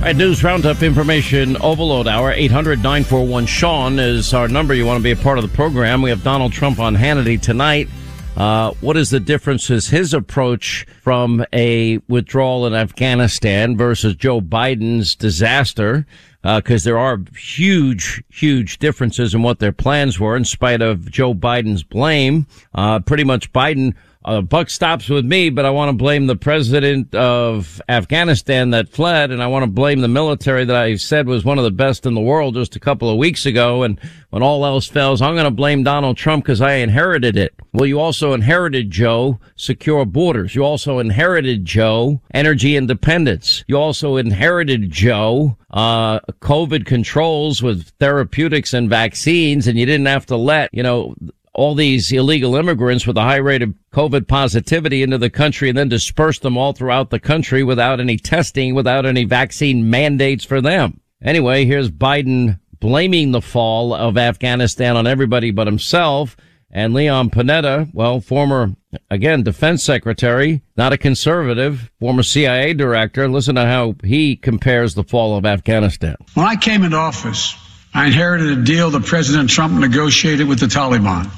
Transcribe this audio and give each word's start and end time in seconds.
All 0.00 0.06
right, 0.06 0.16
news 0.16 0.42
roundup 0.42 0.82
information 0.82 1.58
overload 1.58 2.08
hour 2.08 2.32
800 2.32 2.78
941 2.78 3.44
Sean 3.44 3.98
is 3.98 4.32
our 4.32 4.48
number. 4.48 4.72
You 4.72 4.86
want 4.86 4.96
to 4.96 5.02
be 5.02 5.10
a 5.10 5.16
part 5.16 5.36
of 5.36 5.42
the 5.42 5.54
program. 5.54 6.00
We 6.00 6.08
have 6.08 6.24
Donald 6.24 6.54
Trump 6.54 6.78
on 6.78 6.96
Hannity 6.96 7.38
tonight. 7.38 7.86
Uh, 8.34 8.70
what 8.80 8.96
is 8.96 9.10
the 9.10 9.20
difference? 9.20 9.68
Is 9.68 9.88
his 9.88 10.14
approach 10.14 10.86
from 11.02 11.44
a 11.52 11.98
withdrawal 12.08 12.66
in 12.66 12.72
Afghanistan 12.72 13.76
versus 13.76 14.14
Joe 14.14 14.40
Biden's 14.40 15.14
disaster? 15.14 16.06
Because 16.42 16.86
uh, 16.86 16.88
there 16.88 16.98
are 16.98 17.18
huge, 17.36 18.24
huge 18.30 18.78
differences 18.78 19.34
in 19.34 19.42
what 19.42 19.58
their 19.58 19.70
plans 19.70 20.18
were, 20.18 20.34
in 20.34 20.46
spite 20.46 20.80
of 20.80 21.10
Joe 21.10 21.34
Biden's 21.34 21.82
blame. 21.82 22.46
Uh, 22.74 23.00
pretty 23.00 23.24
much 23.24 23.52
Biden 23.52 23.94
uh, 24.24 24.42
buck 24.42 24.68
stops 24.68 25.08
with 25.08 25.24
me, 25.24 25.48
but 25.48 25.64
I 25.64 25.70
want 25.70 25.88
to 25.88 25.96
blame 25.96 26.26
the 26.26 26.36
president 26.36 27.14
of 27.14 27.80
Afghanistan 27.88 28.70
that 28.70 28.90
fled, 28.90 29.30
and 29.30 29.42
I 29.42 29.46
want 29.46 29.62
to 29.62 29.70
blame 29.70 30.00
the 30.00 30.08
military 30.08 30.66
that 30.66 30.76
I 30.76 30.96
said 30.96 31.26
was 31.26 31.42
one 31.44 31.56
of 31.56 31.64
the 31.64 31.70
best 31.70 32.04
in 32.04 32.12
the 32.12 32.20
world 32.20 32.54
just 32.54 32.76
a 32.76 32.80
couple 32.80 33.08
of 33.08 33.16
weeks 33.16 33.46
ago. 33.46 33.82
And 33.82 33.98
when 34.28 34.42
all 34.42 34.66
else 34.66 34.86
fails, 34.86 35.22
I'm 35.22 35.34
going 35.34 35.44
to 35.44 35.50
blame 35.50 35.84
Donald 35.84 36.18
Trump 36.18 36.44
because 36.44 36.60
I 36.60 36.74
inherited 36.74 37.38
it. 37.38 37.54
Well, 37.72 37.86
you 37.86 37.98
also 37.98 38.34
inherited, 38.34 38.90
Joe, 38.90 39.40
secure 39.56 40.04
borders. 40.04 40.54
You 40.54 40.64
also 40.64 40.98
inherited, 40.98 41.64
Joe, 41.64 42.20
energy 42.34 42.76
independence. 42.76 43.64
You 43.68 43.78
also 43.78 44.16
inherited, 44.16 44.90
Joe, 44.90 45.56
uh, 45.70 46.20
COVID 46.40 46.84
controls 46.84 47.62
with 47.62 47.88
therapeutics 48.00 48.74
and 48.74 48.90
vaccines, 48.90 49.66
and 49.66 49.78
you 49.78 49.86
didn't 49.86 50.06
have 50.06 50.26
to 50.26 50.36
let, 50.36 50.68
you 50.74 50.82
know, 50.82 51.14
all 51.52 51.74
these 51.74 52.12
illegal 52.12 52.54
immigrants 52.54 53.06
with 53.06 53.16
a 53.16 53.22
high 53.22 53.36
rate 53.36 53.62
of 53.62 53.74
COVID 53.92 54.28
positivity 54.28 55.02
into 55.02 55.18
the 55.18 55.30
country 55.30 55.68
and 55.68 55.76
then 55.76 55.88
disperse 55.88 56.38
them 56.38 56.56
all 56.56 56.72
throughout 56.72 57.10
the 57.10 57.18
country 57.18 57.62
without 57.62 58.00
any 58.00 58.16
testing, 58.16 58.74
without 58.74 59.04
any 59.04 59.24
vaccine 59.24 59.90
mandates 59.90 60.44
for 60.44 60.60
them. 60.60 61.00
Anyway, 61.22 61.64
here's 61.64 61.90
Biden 61.90 62.60
blaming 62.78 63.32
the 63.32 63.42
fall 63.42 63.92
of 63.92 64.16
Afghanistan 64.16 64.96
on 64.96 65.06
everybody 65.06 65.50
but 65.50 65.66
himself. 65.66 66.36
And 66.72 66.94
Leon 66.94 67.30
Panetta, 67.30 67.92
well, 67.92 68.20
former, 68.20 68.76
again, 69.10 69.42
defense 69.42 69.82
secretary, 69.82 70.62
not 70.76 70.92
a 70.92 70.96
conservative, 70.96 71.90
former 71.98 72.22
CIA 72.22 72.74
director. 72.74 73.28
Listen 73.28 73.56
to 73.56 73.66
how 73.66 73.96
he 74.04 74.36
compares 74.36 74.94
the 74.94 75.02
fall 75.02 75.36
of 75.36 75.44
Afghanistan. 75.44 76.14
When 76.34 76.46
I 76.46 76.54
came 76.54 76.84
into 76.84 76.96
office, 76.96 77.56
I 77.92 78.06
inherited 78.06 78.56
a 78.56 78.62
deal 78.62 78.90
that 78.90 79.04
President 79.04 79.50
Trump 79.50 79.74
negotiated 79.74 80.46
with 80.46 80.60
the 80.60 80.66
Taliban. 80.66 81.28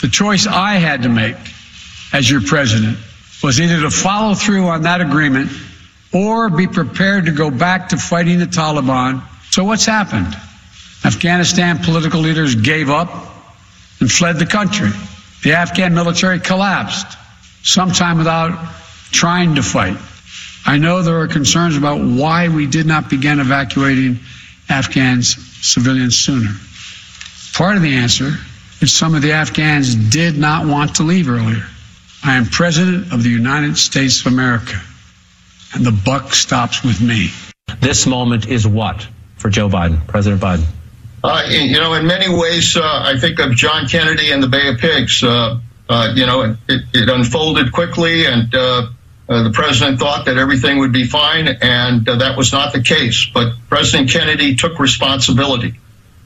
The 0.00 0.08
choice 0.08 0.46
I 0.46 0.74
had 0.74 1.02
to 1.02 1.08
make 1.08 1.36
as 2.12 2.30
your 2.30 2.40
president 2.40 2.98
was 3.42 3.60
either 3.60 3.80
to 3.82 3.90
follow 3.90 4.34
through 4.34 4.66
on 4.66 4.82
that 4.82 5.00
agreement 5.00 5.50
or 6.12 6.48
be 6.48 6.66
prepared 6.66 7.26
to 7.26 7.32
go 7.32 7.50
back 7.50 7.90
to 7.90 7.96
fighting 7.96 8.38
the 8.38 8.46
Taliban. 8.46 9.22
So 9.50 9.64
what's 9.64 9.84
happened? 9.84 10.34
Afghanistan 11.04 11.78
political 11.78 12.20
leaders 12.20 12.54
gave 12.54 12.88
up 12.88 13.10
and 14.00 14.10
fled 14.10 14.38
the 14.38 14.46
country. 14.46 14.90
The 15.42 15.52
Afghan 15.52 15.94
military 15.94 16.40
collapsed, 16.40 17.06
sometime 17.62 18.16
without 18.16 18.72
trying 19.10 19.56
to 19.56 19.62
fight. 19.62 19.98
I 20.66 20.78
know 20.78 21.02
there 21.02 21.20
are 21.20 21.28
concerns 21.28 21.76
about 21.76 22.00
why 22.00 22.48
we 22.48 22.66
did 22.66 22.86
not 22.86 23.10
begin 23.10 23.40
evacuating 23.40 24.20
Afghans, 24.68 25.36
civilians 25.64 26.16
sooner. 26.16 26.52
Part 27.52 27.76
of 27.76 27.82
the 27.82 27.94
answer 27.96 28.32
is 28.84 28.94
some 28.94 29.14
of 29.14 29.22
the 29.22 29.32
Afghans 29.32 29.94
did 29.94 30.36
not 30.36 30.66
want 30.66 30.96
to 30.96 31.02
leave 31.02 31.28
earlier. 31.28 31.64
I 32.22 32.36
am 32.36 32.44
President 32.44 33.12
of 33.14 33.22
the 33.22 33.30
United 33.30 33.78
States 33.78 34.20
of 34.20 34.32
America, 34.32 34.78
and 35.72 35.84
the 35.86 35.92
buck 36.04 36.34
stops 36.34 36.84
with 36.84 37.00
me. 37.00 37.30
This 37.80 38.06
moment 38.06 38.46
is 38.46 38.66
what 38.66 39.06
for 39.36 39.48
Joe 39.48 39.70
Biden, 39.70 40.06
President 40.06 40.42
Biden? 40.42 40.66
Uh, 41.22 41.42
you 41.48 41.80
know, 41.80 41.94
in 41.94 42.06
many 42.06 42.28
ways, 42.28 42.76
uh, 42.76 42.82
I 42.82 43.18
think 43.18 43.38
of 43.40 43.52
John 43.52 43.88
Kennedy 43.88 44.32
and 44.32 44.42
the 44.42 44.48
Bay 44.48 44.68
of 44.68 44.78
Pigs. 44.78 45.24
Uh, 45.24 45.58
uh 45.88 46.12
you 46.14 46.26
know, 46.26 46.54
it, 46.68 46.82
it, 46.92 47.08
unfolded 47.08 47.72
quickly, 47.72 48.26
and 48.26 48.54
uh, 48.54 48.88
uh, 49.30 49.42
the 49.44 49.50
president 49.50 49.98
thought 49.98 50.26
that 50.26 50.36
everything 50.36 50.78
would 50.78 50.92
be 50.92 51.06
fine, 51.06 51.48
and 51.48 52.04
that 52.04 52.36
was 52.36 52.52
not 52.52 52.74
the 52.74 52.82
case. 52.82 53.24
But 53.32 53.54
President 53.70 54.10
Kennedy 54.10 54.54
took 54.54 54.78
responsibility 54.78 55.74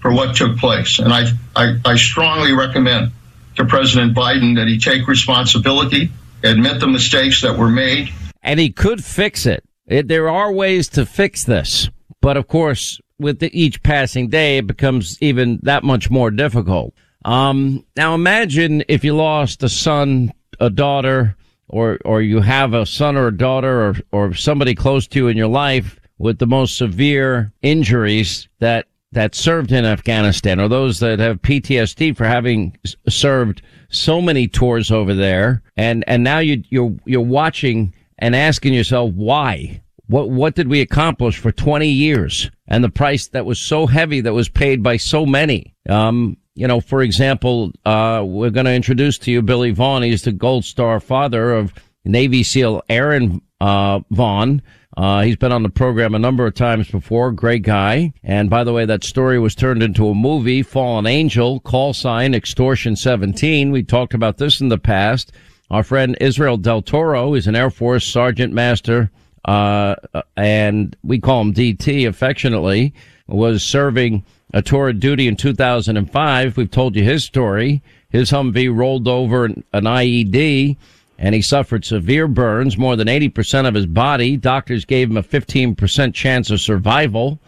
for 0.00 0.12
what 0.12 0.36
took 0.36 0.56
place, 0.58 0.98
and 0.98 1.12
I, 1.12 1.26
I, 1.56 1.76
I 1.84 1.96
strongly 1.96 2.52
recommend 2.52 3.12
to 3.56 3.64
President 3.64 4.16
Biden 4.16 4.56
that 4.56 4.68
he 4.68 4.78
take 4.78 5.06
responsibility, 5.08 6.10
admit 6.44 6.80
the 6.80 6.86
mistakes 6.86 7.42
that 7.42 7.58
were 7.58 7.68
made. 7.68 8.10
And 8.42 8.60
he 8.60 8.70
could 8.70 9.04
fix 9.04 9.46
it. 9.46 9.64
it 9.86 10.08
there 10.08 10.28
are 10.28 10.52
ways 10.52 10.88
to 10.90 11.04
fix 11.04 11.44
this. 11.44 11.90
But 12.20 12.36
of 12.36 12.46
course, 12.46 13.00
with 13.18 13.40
the, 13.40 13.50
each 13.58 13.82
passing 13.82 14.28
day, 14.28 14.58
it 14.58 14.66
becomes 14.66 15.20
even 15.20 15.58
that 15.62 15.82
much 15.82 16.10
more 16.10 16.30
difficult. 16.30 16.94
Um, 17.24 17.84
now 17.96 18.14
imagine 18.14 18.84
if 18.88 19.04
you 19.04 19.16
lost 19.16 19.62
a 19.62 19.68
son, 19.68 20.32
a 20.60 20.70
daughter, 20.70 21.36
or, 21.68 21.98
or 22.04 22.22
you 22.22 22.40
have 22.40 22.74
a 22.74 22.86
son 22.86 23.16
or 23.16 23.26
a 23.26 23.36
daughter 23.36 23.88
or, 23.88 23.96
or 24.12 24.34
somebody 24.34 24.74
close 24.74 25.06
to 25.08 25.18
you 25.18 25.28
in 25.28 25.36
your 25.36 25.48
life 25.48 25.98
with 26.18 26.38
the 26.38 26.46
most 26.46 26.76
severe 26.76 27.52
injuries 27.62 28.48
that 28.60 28.86
that 29.12 29.34
served 29.34 29.72
in 29.72 29.84
Afghanistan 29.84 30.60
or 30.60 30.68
those 30.68 31.00
that 31.00 31.18
have 31.18 31.40
PTSD 31.42 32.16
for 32.16 32.24
having 32.24 32.76
served 33.08 33.62
so 33.90 34.20
many 34.20 34.46
tours 34.46 34.90
over 34.90 35.14
there. 35.14 35.62
And, 35.76 36.04
and 36.06 36.22
now 36.22 36.40
you, 36.40 36.62
you're, 36.68 36.94
you're 37.06 37.20
watching 37.20 37.94
and 38.18 38.36
asking 38.36 38.74
yourself, 38.74 39.12
why? 39.14 39.82
What, 40.08 40.30
what 40.30 40.54
did 40.54 40.68
we 40.68 40.80
accomplish 40.80 41.38
for 41.38 41.52
20 41.52 41.88
years? 41.88 42.50
And 42.66 42.84
the 42.84 42.90
price 42.90 43.28
that 43.28 43.46
was 43.46 43.58
so 43.58 43.86
heavy 43.86 44.20
that 44.20 44.34
was 44.34 44.48
paid 44.48 44.82
by 44.82 44.98
so 44.98 45.24
many. 45.24 45.74
Um, 45.88 46.36
you 46.54 46.66
know, 46.66 46.80
for 46.80 47.02
example, 47.02 47.72
uh, 47.86 48.22
we're 48.26 48.50
going 48.50 48.66
to 48.66 48.74
introduce 48.74 49.16
to 49.18 49.30
you 49.30 49.42
Billy 49.42 49.70
Vaughn. 49.70 50.02
He's 50.02 50.22
the 50.22 50.32
Gold 50.32 50.64
Star 50.64 51.00
father 51.00 51.52
of 51.52 51.72
Navy 52.04 52.42
SEAL 52.42 52.82
Aaron, 52.88 53.40
uh, 53.60 54.00
Vaughn 54.10 54.60
uh, 54.96 55.22
he's 55.22 55.36
been 55.36 55.52
on 55.52 55.62
the 55.62 55.68
program 55.68 56.14
a 56.14 56.18
number 56.18 56.46
of 56.46 56.54
times 56.54 56.90
before. 56.90 57.30
Great 57.30 57.62
guy. 57.62 58.12
And 58.22 58.48
by 58.48 58.64
the 58.64 58.72
way, 58.72 58.84
that 58.86 59.04
story 59.04 59.38
was 59.38 59.54
turned 59.54 59.82
into 59.82 60.08
a 60.08 60.14
movie, 60.14 60.62
Fallen 60.62 61.06
Angel, 61.06 61.60
call 61.60 61.92
sign 61.92 62.34
extortion 62.34 62.96
17. 62.96 63.70
We 63.70 63.82
talked 63.82 64.14
about 64.14 64.38
this 64.38 64.60
in 64.60 64.68
the 64.68 64.78
past. 64.78 65.32
Our 65.70 65.82
friend 65.82 66.16
Israel 66.20 66.56
Del 66.56 66.80
Toro 66.80 67.34
is 67.34 67.46
an 67.46 67.54
Air 67.54 67.70
Force 67.70 68.06
Sergeant 68.06 68.54
Master, 68.54 69.10
uh, 69.44 69.94
and 70.36 70.96
we 71.04 71.20
call 71.20 71.42
him 71.42 71.52
DT 71.52 72.08
affectionately, 72.08 72.94
was 73.26 73.62
serving 73.62 74.24
a 74.54 74.62
tour 74.62 74.88
of 74.88 74.98
duty 74.98 75.28
in 75.28 75.36
2005. 75.36 76.56
We've 76.56 76.70
told 76.70 76.96
you 76.96 77.04
his 77.04 77.22
story. 77.22 77.82
His 78.08 78.30
Humvee 78.30 78.74
rolled 78.74 79.06
over 79.06 79.44
an 79.44 79.64
IED 79.72 80.78
and 81.18 81.34
he 81.34 81.42
suffered 81.42 81.84
severe 81.84 82.28
burns, 82.28 82.78
more 82.78 82.94
than 82.94 83.08
80% 83.08 83.66
of 83.66 83.74
his 83.74 83.86
body. 83.86 84.36
Doctors 84.36 84.84
gave 84.84 85.10
him 85.10 85.16
a 85.16 85.22
15% 85.22 86.14
chance 86.14 86.50
of 86.50 86.60
survival. 86.60 87.40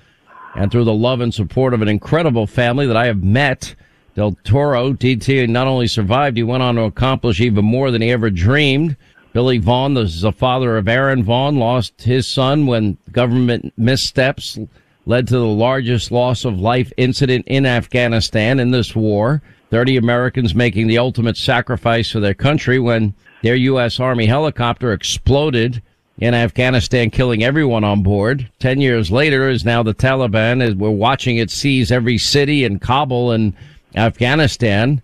And 0.56 0.72
through 0.72 0.84
the 0.84 0.92
love 0.92 1.20
and 1.20 1.32
support 1.32 1.72
of 1.72 1.80
an 1.80 1.88
incredible 1.88 2.48
family 2.48 2.86
that 2.86 2.96
I 2.96 3.06
have 3.06 3.22
met, 3.22 3.76
Del 4.16 4.36
Toro, 4.42 4.92
DT, 4.92 5.48
not 5.48 5.68
only 5.68 5.86
survived, 5.86 6.36
he 6.36 6.42
went 6.42 6.64
on 6.64 6.74
to 6.74 6.82
accomplish 6.82 7.40
even 7.40 7.64
more 7.64 7.92
than 7.92 8.02
he 8.02 8.10
ever 8.10 8.28
dreamed. 8.28 8.96
Billy 9.32 9.58
Vaughn, 9.58 9.94
the 9.94 10.34
father 10.36 10.76
of 10.76 10.88
Aaron 10.88 11.22
Vaughn, 11.22 11.56
lost 11.56 12.02
his 12.02 12.26
son 12.26 12.66
when 12.66 12.98
government 13.12 13.72
missteps 13.76 14.58
led 15.06 15.28
to 15.28 15.38
the 15.38 15.46
largest 15.46 16.10
loss 16.10 16.44
of 16.44 16.58
life 16.58 16.92
incident 16.96 17.46
in 17.46 17.64
Afghanistan 17.64 18.58
in 18.58 18.72
this 18.72 18.96
war. 18.96 19.40
30 19.70 19.96
Americans 19.96 20.52
making 20.56 20.88
the 20.88 20.98
ultimate 20.98 21.36
sacrifice 21.36 22.10
for 22.10 22.18
their 22.18 22.34
country 22.34 22.80
when 22.80 23.14
their 23.42 23.56
U.S. 23.56 24.00
Army 24.00 24.26
helicopter 24.26 24.92
exploded 24.92 25.82
in 26.18 26.34
Afghanistan, 26.34 27.10
killing 27.10 27.42
everyone 27.42 27.84
on 27.84 28.02
board. 28.02 28.48
Ten 28.58 28.80
years 28.80 29.10
later, 29.10 29.48
is 29.48 29.64
now 29.64 29.82
the 29.82 29.94
Taliban. 29.94 30.62
As 30.62 30.74
we're 30.74 30.90
watching 30.90 31.38
it 31.38 31.50
seize 31.50 31.90
every 31.90 32.18
city 32.18 32.64
in 32.64 32.78
Kabul 32.78 33.32
and 33.32 33.54
Afghanistan. 33.96 35.02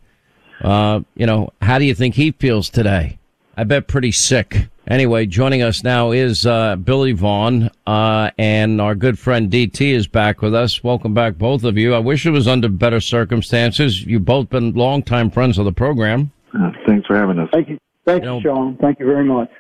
Uh, 0.61 1.01
you 1.15 1.27
know, 1.27 1.51
how 1.61 1.79
do 1.79 1.85
you 1.85 1.95
think 1.95 2.15
he 2.15 2.33
feels 2.33 2.71
today? 2.71 3.19
I 3.57 3.65
bet 3.65 3.89
pretty 3.89 4.13
sick. 4.13 4.69
Anyway, 4.89 5.27
joining 5.27 5.63
us 5.63 5.83
now 5.83 6.13
is 6.13 6.47
uh, 6.47 6.77
Billy 6.77 7.13
Vaughn, 7.13 7.71
uh, 7.87 8.31
and 8.39 8.81
our 8.81 8.95
good 8.95 9.19
friend 9.19 9.51
DT 9.51 9.81
is 9.93 10.07
back 10.07 10.43
with 10.43 10.55
us. 10.55 10.85
Welcome 10.85 11.13
back, 11.13 11.37
both 11.37 11.65
of 11.65 11.77
you. 11.77 11.93
I 11.93 11.99
wish 11.99 12.25
it 12.25 12.31
was 12.31 12.47
under 12.47 12.69
better 12.69 13.01
circumstances. 13.01 14.05
You've 14.05 14.25
both 14.25 14.49
been 14.49 14.75
longtime 14.75 15.31
friends 15.31 15.59
of 15.59 15.65
the 15.65 15.73
program. 15.73 16.31
Uh, 16.55 16.71
thanks 16.87 17.05
for 17.07 17.17
having 17.17 17.39
us. 17.41 17.49
Thank 17.53 17.69
you. 17.69 17.79
Thank 18.07 18.23
you, 18.23 18.31
know, 18.31 18.41
Sean. 18.41 18.77
Thank 18.77 19.01
you 19.01 19.07
very 19.07 19.25
much. 19.25 19.51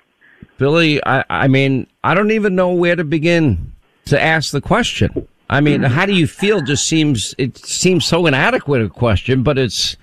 Billy, 0.56 1.04
I, 1.04 1.24
I 1.28 1.48
mean, 1.48 1.86
I 2.02 2.14
don't 2.14 2.30
even 2.30 2.54
know 2.54 2.72
where 2.72 2.96
to 2.96 3.04
begin 3.04 3.72
to 4.06 4.20
ask 4.20 4.52
the 4.52 4.60
question. 4.60 5.28
I 5.50 5.60
mean, 5.60 5.82
how 5.82 6.06
do 6.06 6.12
you 6.12 6.26
feel? 6.26 6.60
Just 6.60 6.86
seems, 6.86 7.34
it 7.38 7.58
seems 7.58 8.04
so 8.06 8.26
inadequate 8.26 8.82
a 8.82 8.88
question, 8.88 9.42
but 9.42 9.58
it's, 9.58 9.96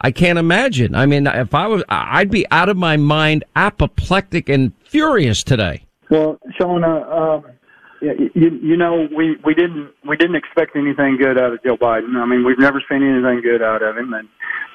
I 0.00 0.10
can't 0.10 0.38
imagine. 0.38 0.94
I 0.94 1.06
mean, 1.06 1.26
if 1.26 1.54
I 1.54 1.66
was, 1.66 1.84
I'd 1.88 2.30
be 2.30 2.46
out 2.50 2.68
of 2.68 2.76
my 2.76 2.96
mind, 2.96 3.44
apoplectic 3.54 4.48
and 4.48 4.72
furious 4.84 5.44
today. 5.44 5.84
Well, 6.10 6.38
Sean, 6.58 6.82
uh, 6.82 7.02
um, 7.08 7.44
you, 8.00 8.58
you 8.62 8.76
know, 8.76 9.08
we 9.14 9.36
we 9.44 9.54
didn't 9.54 9.92
we 10.08 10.16
didn't 10.16 10.36
expect 10.36 10.76
anything 10.76 11.18
good 11.20 11.38
out 11.38 11.52
of 11.52 11.62
Joe 11.62 11.76
Biden. 11.76 12.16
I 12.16 12.26
mean, 12.26 12.44
we've 12.44 12.58
never 12.58 12.82
seen 12.88 13.02
anything 13.02 13.42
good 13.42 13.62
out 13.62 13.82
of 13.82 13.96
him, 13.96 14.14
and 14.14 14.28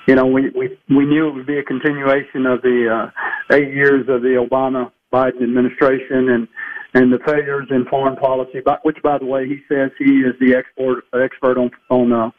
you 0.08 0.16
know, 0.16 0.26
we 0.26 0.50
we 0.52 0.78
we 0.90 1.06
knew 1.06 1.28
it 1.28 1.34
would 1.34 1.48
be 1.48 1.58
a 1.58 1.64
continuation 1.64 2.46
of 2.46 2.62
the 2.62 3.12
uh, 3.12 3.56
eight 3.56 3.74
years 3.74 4.08
of 4.08 4.22
the 4.22 4.46
Obama 4.50 4.92
Biden 5.12 5.44
administration 5.44 6.30
and 6.30 6.48
and 6.94 7.12
the 7.12 7.20
failures 7.26 7.68
in 7.72 7.86
foreign 7.86 8.16
policy. 8.16 8.60
Which, 8.84 8.98
by 9.04 9.18
the 9.18 9.26
way, 9.26 9.48
he 9.48 9.60
says 9.68 9.92
he 9.98 10.22
is 10.22 10.36
the 10.40 10.56
expert 10.56 11.04
expert 11.14 11.58
on 11.58 11.72
on 11.90 12.12
uh, 12.12 12.30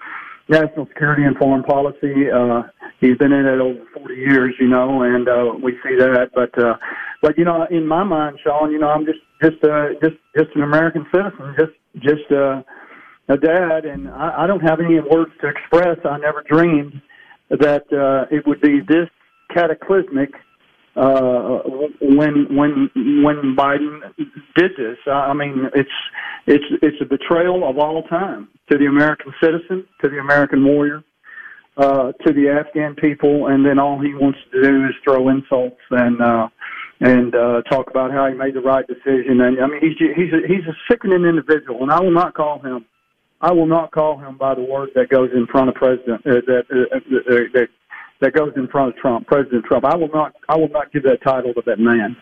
national 0.49 0.87
security 0.87 1.25
and 1.25 1.37
foreign 1.37 1.63
policy. 1.63 2.31
Uh, 2.31 2.63
he's 3.01 3.17
been 3.19 3.33
in 3.33 3.47
it 3.47 3.61
over 3.61 3.81
40 3.95 4.15
years, 4.15 4.55
you 4.61 4.69
know, 4.69 5.03
and 5.03 5.29
uh, 5.29 5.53
we 5.63 5.73
see 5.83 5.97
that. 5.99 6.31
But 6.35 6.57
uh, 6.63 6.77
but 7.23 7.37
you 7.39 7.45
know, 7.45 7.67
in 7.71 7.87
my 7.87 8.05
mind, 8.05 8.39
Sean, 8.43 8.71
you 8.73 8.79
know, 8.79 8.89
I'm 8.89 9.05
just 9.05 9.19
just 9.43 9.63
uh, 9.65 9.89
just 10.03 10.17
just 10.37 10.55
an 10.55 10.63
American 10.63 11.07
citizen, 11.13 11.55
just 11.59 11.73
just 11.99 12.31
uh, 12.31 12.63
a 13.29 13.37
dad, 13.37 13.85
and 13.85 14.09
I, 14.09 14.45
I 14.45 14.47
don't 14.47 14.61
have 14.61 14.81
any 14.81 15.01
words 15.01 15.33
to 15.41 15.49
express. 15.49 15.99
I 16.05 16.19
never 16.19 16.43
dreamed 16.49 17.01
that 17.51 17.85
uh, 17.93 18.35
it 18.35 18.47
would 18.47 18.61
be 18.61 18.81
this 18.81 19.09
cataclysmic 19.53 20.31
uh, 20.97 21.61
when 22.01 22.57
when 22.57 22.91
when 23.23 23.55
Biden 23.57 24.01
did 24.57 24.73
this. 24.77 24.97
I 25.07 25.35
mean, 25.35 25.69
it's 25.75 25.91
it's 26.47 26.65
it's 26.83 26.97
a 27.01 27.05
betrayal 27.05 27.69
of 27.69 27.79
all 27.79 28.03
time 28.05 28.49
to 28.71 28.79
the 28.79 28.87
American 28.87 29.33
citizen, 29.43 29.87
to 30.01 30.09
the 30.09 30.19
American 30.19 30.65
warrior, 30.65 31.05
uh, 31.77 32.13
to 32.13 32.33
the 32.33 32.49
Afghan 32.49 32.95
people, 32.95 33.49
and 33.49 33.65
then 33.65 33.79
all 33.79 34.01
he 34.01 34.15
wants 34.15 34.39
to 34.53 34.63
do 34.63 34.87
is 34.87 34.95
throw 35.05 35.29
insults 35.29 35.81
and 35.91 36.21
uh, 36.23 36.49
and 37.01 37.35
uh, 37.35 37.63
talk 37.71 37.91
about 37.91 38.11
how 38.11 38.27
he 38.29 38.35
made 38.35 38.55
the 38.55 38.61
right 38.61 38.87
decision. 38.87 39.41
And 39.43 39.61
I 39.61 39.67
mean, 39.67 39.81
he's 39.81 39.99
he's 39.99 40.33
a, 40.33 40.47
he's 40.49 40.67
a 40.67 40.77
sickening 40.91 41.25
individual, 41.25 41.83
and 41.83 41.93
I 41.93 42.01
will 42.01 42.13
not 42.13 42.35
call 42.35 42.61
him. 42.61 42.87
I 43.43 43.53
will 43.53 43.67
not 43.67 43.91
call 43.91 44.17
him 44.17 44.39
by 44.39 44.55
the 44.55 44.63
word 44.63 44.91
that 44.95 45.11
goes 45.11 45.29
in 45.35 45.47
front 45.47 45.69
of 45.69 45.75
President 45.75 46.27
uh, 46.27 46.41
that, 46.47 46.65
uh, 46.73 46.97
uh, 46.97 47.35
that 47.53 47.69
that 48.21 48.33
goes 48.33 48.53
in 48.57 48.69
front 48.69 48.95
of 48.95 48.97
Trump, 48.97 49.27
President 49.27 49.65
Trump. 49.65 49.85
I 49.85 49.97
will 49.97 50.09
not 50.09 50.35
I 50.49 50.57
will 50.57 50.69
not 50.69 50.93
give 50.93 51.03
that 51.05 51.23
title 51.23 51.53
to 51.55 51.63
that 51.67 51.79
man. 51.79 52.17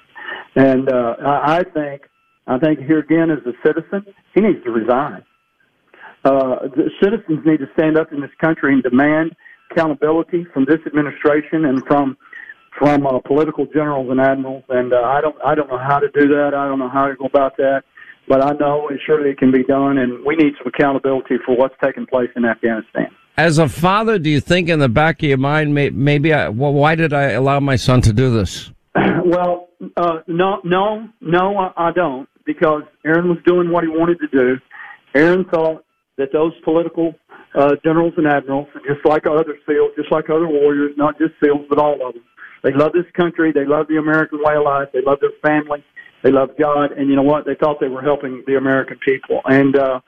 And 0.56 0.90
uh, 0.90 1.16
I, 1.20 1.62
think 1.74 2.02
I 2.46 2.58
think 2.58 2.80
here 2.80 3.00
again 3.00 3.30
as 3.30 3.38
a 3.46 3.52
citizen, 3.66 4.04
he 4.34 4.40
needs 4.40 4.62
to 4.64 4.70
resign. 4.70 5.22
Uh, 6.24 6.68
the 6.74 6.90
citizens 7.02 7.40
need 7.44 7.58
to 7.58 7.68
stand 7.74 7.98
up 7.98 8.12
in 8.12 8.20
this 8.20 8.30
country 8.40 8.72
and 8.72 8.82
demand 8.82 9.34
accountability 9.70 10.46
from 10.54 10.64
this 10.64 10.78
administration 10.86 11.66
and 11.66 11.84
from 11.86 12.16
from 12.78 13.06
uh, 13.06 13.20
political 13.20 13.66
generals 13.66 14.10
and 14.10 14.20
admirals. 14.20 14.64
And 14.68 14.92
uh, 14.92 15.02
I 15.02 15.20
don't 15.20 15.36
I 15.44 15.54
don't 15.54 15.68
know 15.68 15.78
how 15.78 15.98
to 15.98 16.08
do 16.08 16.28
that. 16.28 16.52
I 16.54 16.66
don't 16.66 16.78
know 16.78 16.88
how 16.88 17.08
to 17.08 17.14
go 17.14 17.26
about 17.26 17.56
that. 17.58 17.82
But 18.28 18.42
I 18.42 18.52
know 18.52 18.88
it 18.88 19.00
surely 19.06 19.30
it 19.30 19.38
can 19.38 19.52
be 19.52 19.64
done, 19.64 19.98
and 19.98 20.24
we 20.24 20.36
need 20.36 20.54
some 20.58 20.66
accountability 20.66 21.36
for 21.44 21.56
what's 21.56 21.74
taking 21.82 22.06
place 22.06 22.30
in 22.36 22.44
Afghanistan. 22.44 23.08
As 23.36 23.58
a 23.58 23.68
father, 23.68 24.18
do 24.18 24.30
you 24.30 24.40
think 24.40 24.68
in 24.68 24.78
the 24.78 24.88
back 24.88 25.22
of 25.22 25.28
your 25.28 25.38
mind, 25.38 25.74
maybe 25.74 26.32
I, 26.32 26.48
well, 26.48 26.72
why 26.72 26.94
did 26.94 27.12
I 27.12 27.30
allow 27.30 27.60
my 27.60 27.76
son 27.76 28.00
to 28.02 28.12
do 28.12 28.30
this? 28.30 28.70
Well, 29.26 29.68
uh, 29.96 30.18
no, 30.26 30.60
no, 30.64 31.08
no, 31.22 31.72
I 31.78 31.92
don't, 31.92 32.28
because 32.44 32.82
Aaron 33.06 33.28
was 33.28 33.38
doing 33.46 33.70
what 33.70 33.82
he 33.82 33.88
wanted 33.88 34.18
to 34.20 34.28
do. 34.28 34.56
Aaron 35.14 35.46
thought 35.46 35.82
that 36.18 36.28
those 36.30 36.52
political 36.62 37.14
uh, 37.54 37.72
generals 37.82 38.12
and 38.18 38.26
admirals, 38.26 38.68
just 38.86 39.04
like 39.06 39.26
other 39.26 39.56
SEALs, 39.66 39.92
just 39.96 40.12
like 40.12 40.28
other 40.28 40.46
warriors, 40.46 40.92
not 40.98 41.18
just 41.18 41.32
SEALs, 41.42 41.64
but 41.70 41.78
all 41.78 41.94
of 42.06 42.14
them, 42.14 42.22
they 42.62 42.72
love 42.72 42.92
this 42.92 43.04
country. 43.14 43.52
They 43.52 43.66
love 43.66 43.86
the 43.88 43.96
American 43.96 44.40
way 44.42 44.56
of 44.56 44.64
life. 44.64 44.88
They 44.92 45.02
love 45.02 45.18
their 45.20 45.36
family. 45.42 45.84
They 46.24 46.32
love 46.32 46.50
God. 46.58 46.92
And 46.92 47.08
you 47.08 47.16
know 47.16 47.22
what? 47.22 47.44
They 47.44 47.54
thought 47.54 47.78
they 47.80 47.88
were 47.88 48.02
helping 48.02 48.42
the 48.46 48.56
American 48.56 48.98
people. 49.04 49.42
And 49.44 49.76
uh, 49.76 50.00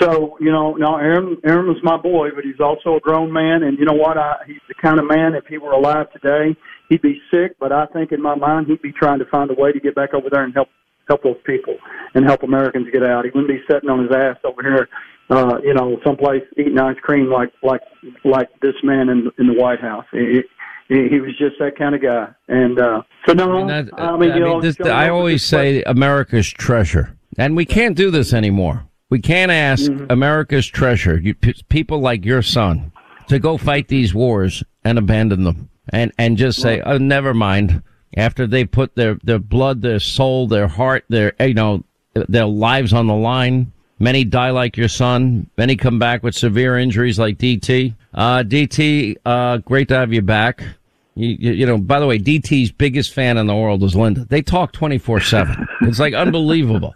so, 0.00 0.38
you 0.40 0.52
know, 0.52 0.74
now 0.74 0.98
Aaron, 0.98 1.36
Aaron 1.44 1.66
was 1.66 1.78
my 1.82 1.96
boy, 1.96 2.28
but 2.34 2.44
he's 2.44 2.60
also 2.60 2.96
a 2.96 3.00
grown 3.00 3.32
man. 3.32 3.64
And 3.64 3.76
you 3.76 3.84
know 3.84 3.94
what? 3.94 4.16
I, 4.16 4.36
he's 4.46 4.62
the 4.68 4.74
kind 4.74 5.00
of 5.00 5.06
man, 5.06 5.34
if 5.34 5.46
he 5.46 5.58
were 5.58 5.72
alive 5.72 6.06
today, 6.12 6.56
he'd 6.88 7.02
be 7.02 7.20
sick. 7.30 7.56
But 7.58 7.72
I 7.72 7.86
think 7.86 8.12
in 8.12 8.22
my 8.22 8.36
mind, 8.36 8.68
he'd 8.68 8.82
be 8.82 8.92
trying 8.92 9.18
to 9.18 9.24
find 9.26 9.50
a 9.50 9.54
way 9.54 9.72
to 9.72 9.80
get 9.80 9.94
back 9.94 10.14
over 10.14 10.28
there 10.30 10.44
and 10.44 10.54
help 10.54 10.68
help 11.08 11.22
those 11.22 11.40
people 11.46 11.74
and 12.14 12.26
help 12.26 12.42
Americans 12.42 12.86
get 12.92 13.02
out. 13.02 13.24
He 13.24 13.30
wouldn't 13.30 13.48
be 13.48 13.62
sitting 13.68 13.88
on 13.88 14.02
his 14.02 14.14
ass 14.14 14.36
over 14.44 14.62
here, 14.62 14.88
uh, 15.30 15.56
you 15.64 15.72
know, 15.72 15.98
someplace 16.04 16.42
eating 16.58 16.78
ice 16.78 16.98
cream 17.00 17.30
like 17.30 17.50
like 17.62 17.80
like 18.24 18.48
this 18.60 18.74
man 18.84 19.08
in 19.08 19.30
in 19.38 19.46
the 19.46 19.54
White 19.54 19.80
House. 19.80 20.04
He, 20.12 20.42
he, 20.88 21.08
he 21.08 21.20
was 21.20 21.36
just 21.38 21.58
that 21.58 21.76
kind 21.76 21.94
of 21.94 22.02
guy. 22.02 22.28
And 22.48 22.78
uh, 22.80 23.02
so 23.26 23.32
no, 23.32 23.52
I 23.52 23.58
mean, 23.58 23.66
that, 23.66 24.00
I 24.00 24.16
mean, 24.16 24.32
I, 24.32 24.38
mean, 24.38 24.60
this, 24.60 24.80
I 24.80 25.08
always 25.08 25.44
say 25.44 25.82
America's 25.82 26.48
treasure, 26.48 27.16
and 27.36 27.56
we 27.56 27.64
can't 27.64 27.96
do 27.96 28.10
this 28.10 28.32
anymore. 28.32 28.84
We 29.10 29.20
can't 29.20 29.50
ask 29.50 29.90
mm-hmm. 29.90 30.06
America's 30.10 30.66
treasure, 30.66 31.18
you, 31.18 31.34
people 31.34 32.00
like 32.00 32.24
your 32.24 32.42
son, 32.42 32.92
to 33.28 33.38
go 33.38 33.56
fight 33.56 33.88
these 33.88 34.14
wars 34.14 34.62
and 34.84 34.98
abandon 34.98 35.44
them 35.44 35.70
and, 35.90 36.12
and 36.18 36.36
just 36.36 36.60
say, 36.60 36.80
oh, 36.82 36.98
never 36.98 37.32
mind. 37.32 37.82
After 38.16 38.46
they 38.46 38.64
put 38.64 38.94
their, 38.96 39.18
their 39.22 39.38
blood, 39.38 39.82
their 39.82 40.00
soul, 40.00 40.46
their 40.46 40.68
heart, 40.68 41.04
their, 41.08 41.32
you 41.40 41.54
know, 41.54 41.84
their 42.14 42.46
lives 42.46 42.92
on 42.92 43.06
the 43.06 43.14
line. 43.14 43.72
Many 43.98 44.24
die 44.24 44.50
like 44.50 44.76
your 44.76 44.88
son. 44.88 45.50
Many 45.56 45.76
come 45.76 45.98
back 45.98 46.22
with 46.22 46.34
severe 46.34 46.78
injuries 46.78 47.18
like 47.18 47.38
DT. 47.38 47.94
Uh, 48.14 48.42
DT, 48.42 49.16
uh, 49.24 49.58
great 49.58 49.88
to 49.88 49.94
have 49.94 50.12
you 50.12 50.22
back. 50.22 50.62
You, 51.18 51.36
you, 51.38 51.52
you, 51.52 51.66
know, 51.66 51.78
by 51.78 51.98
the 51.98 52.06
way, 52.06 52.18
DT's 52.18 52.70
biggest 52.70 53.12
fan 53.12 53.38
in 53.38 53.48
the 53.48 53.54
world 53.54 53.82
is 53.82 53.96
Linda. 53.96 54.24
They 54.24 54.40
talk 54.40 54.70
24 54.72 55.20
7. 55.20 55.66
It's 55.82 55.98
like 55.98 56.14
unbelievable. 56.14 56.94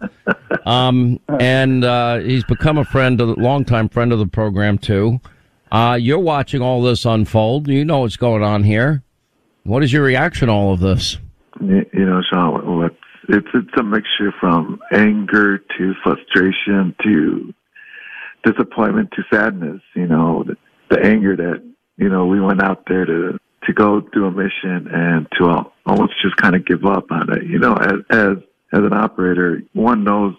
Um, 0.65 1.19
and, 1.41 1.83
uh, 1.83 2.19
he's 2.19 2.45
become 2.45 2.77
a 2.77 2.85
friend, 2.85 3.19
a 3.19 3.25
longtime 3.25 3.89
friend 3.89 4.13
of 4.13 4.19
the 4.19 4.27
program 4.27 4.77
too. 4.77 5.19
Uh, 5.73 5.97
you're 5.99 6.19
watching 6.19 6.61
all 6.61 6.81
this 6.81 7.03
unfold. 7.03 7.67
You 7.67 7.83
know 7.83 7.99
what's 7.99 8.15
going 8.15 8.43
on 8.43 8.63
here. 8.63 9.03
What 9.63 9.83
is 9.83 9.91
your 9.91 10.03
reaction 10.03 10.47
to 10.47 10.53
all 10.53 10.71
of 10.71 10.79
this? 10.79 11.17
You 11.59 11.85
know, 11.93 12.21
Sean, 12.31 12.91
it's, 13.27 13.47
it's 13.53 13.77
a 13.77 13.83
mixture 13.83 14.33
from 14.39 14.79
anger 14.93 15.57
to 15.57 15.93
frustration 16.01 16.95
to 17.03 17.53
disappointment 18.45 19.11
to 19.17 19.23
sadness. 19.33 19.81
You 19.95 20.07
know, 20.07 20.45
the, 20.45 20.55
the 20.89 21.05
anger 21.05 21.35
that, 21.35 21.61
you 21.97 22.07
know, 22.07 22.25
we 22.25 22.39
went 22.39 22.61
out 22.61 22.83
there 22.87 23.05
to 23.05 23.37
to 23.65 23.73
go 23.73 24.01
do 24.01 24.25
a 24.25 24.31
mission 24.31 24.87
and 24.91 25.27
to 25.39 25.65
almost 25.85 26.13
just 26.21 26.35
kind 26.37 26.55
of 26.55 26.65
give 26.65 26.85
up 26.85 27.11
on 27.11 27.31
it. 27.37 27.45
You 27.45 27.59
know, 27.59 27.73
as 27.73 27.99
as 28.09 28.37
as 28.73 28.79
an 28.79 28.93
operator, 28.93 29.61
one 29.73 30.03
knows 30.03 30.35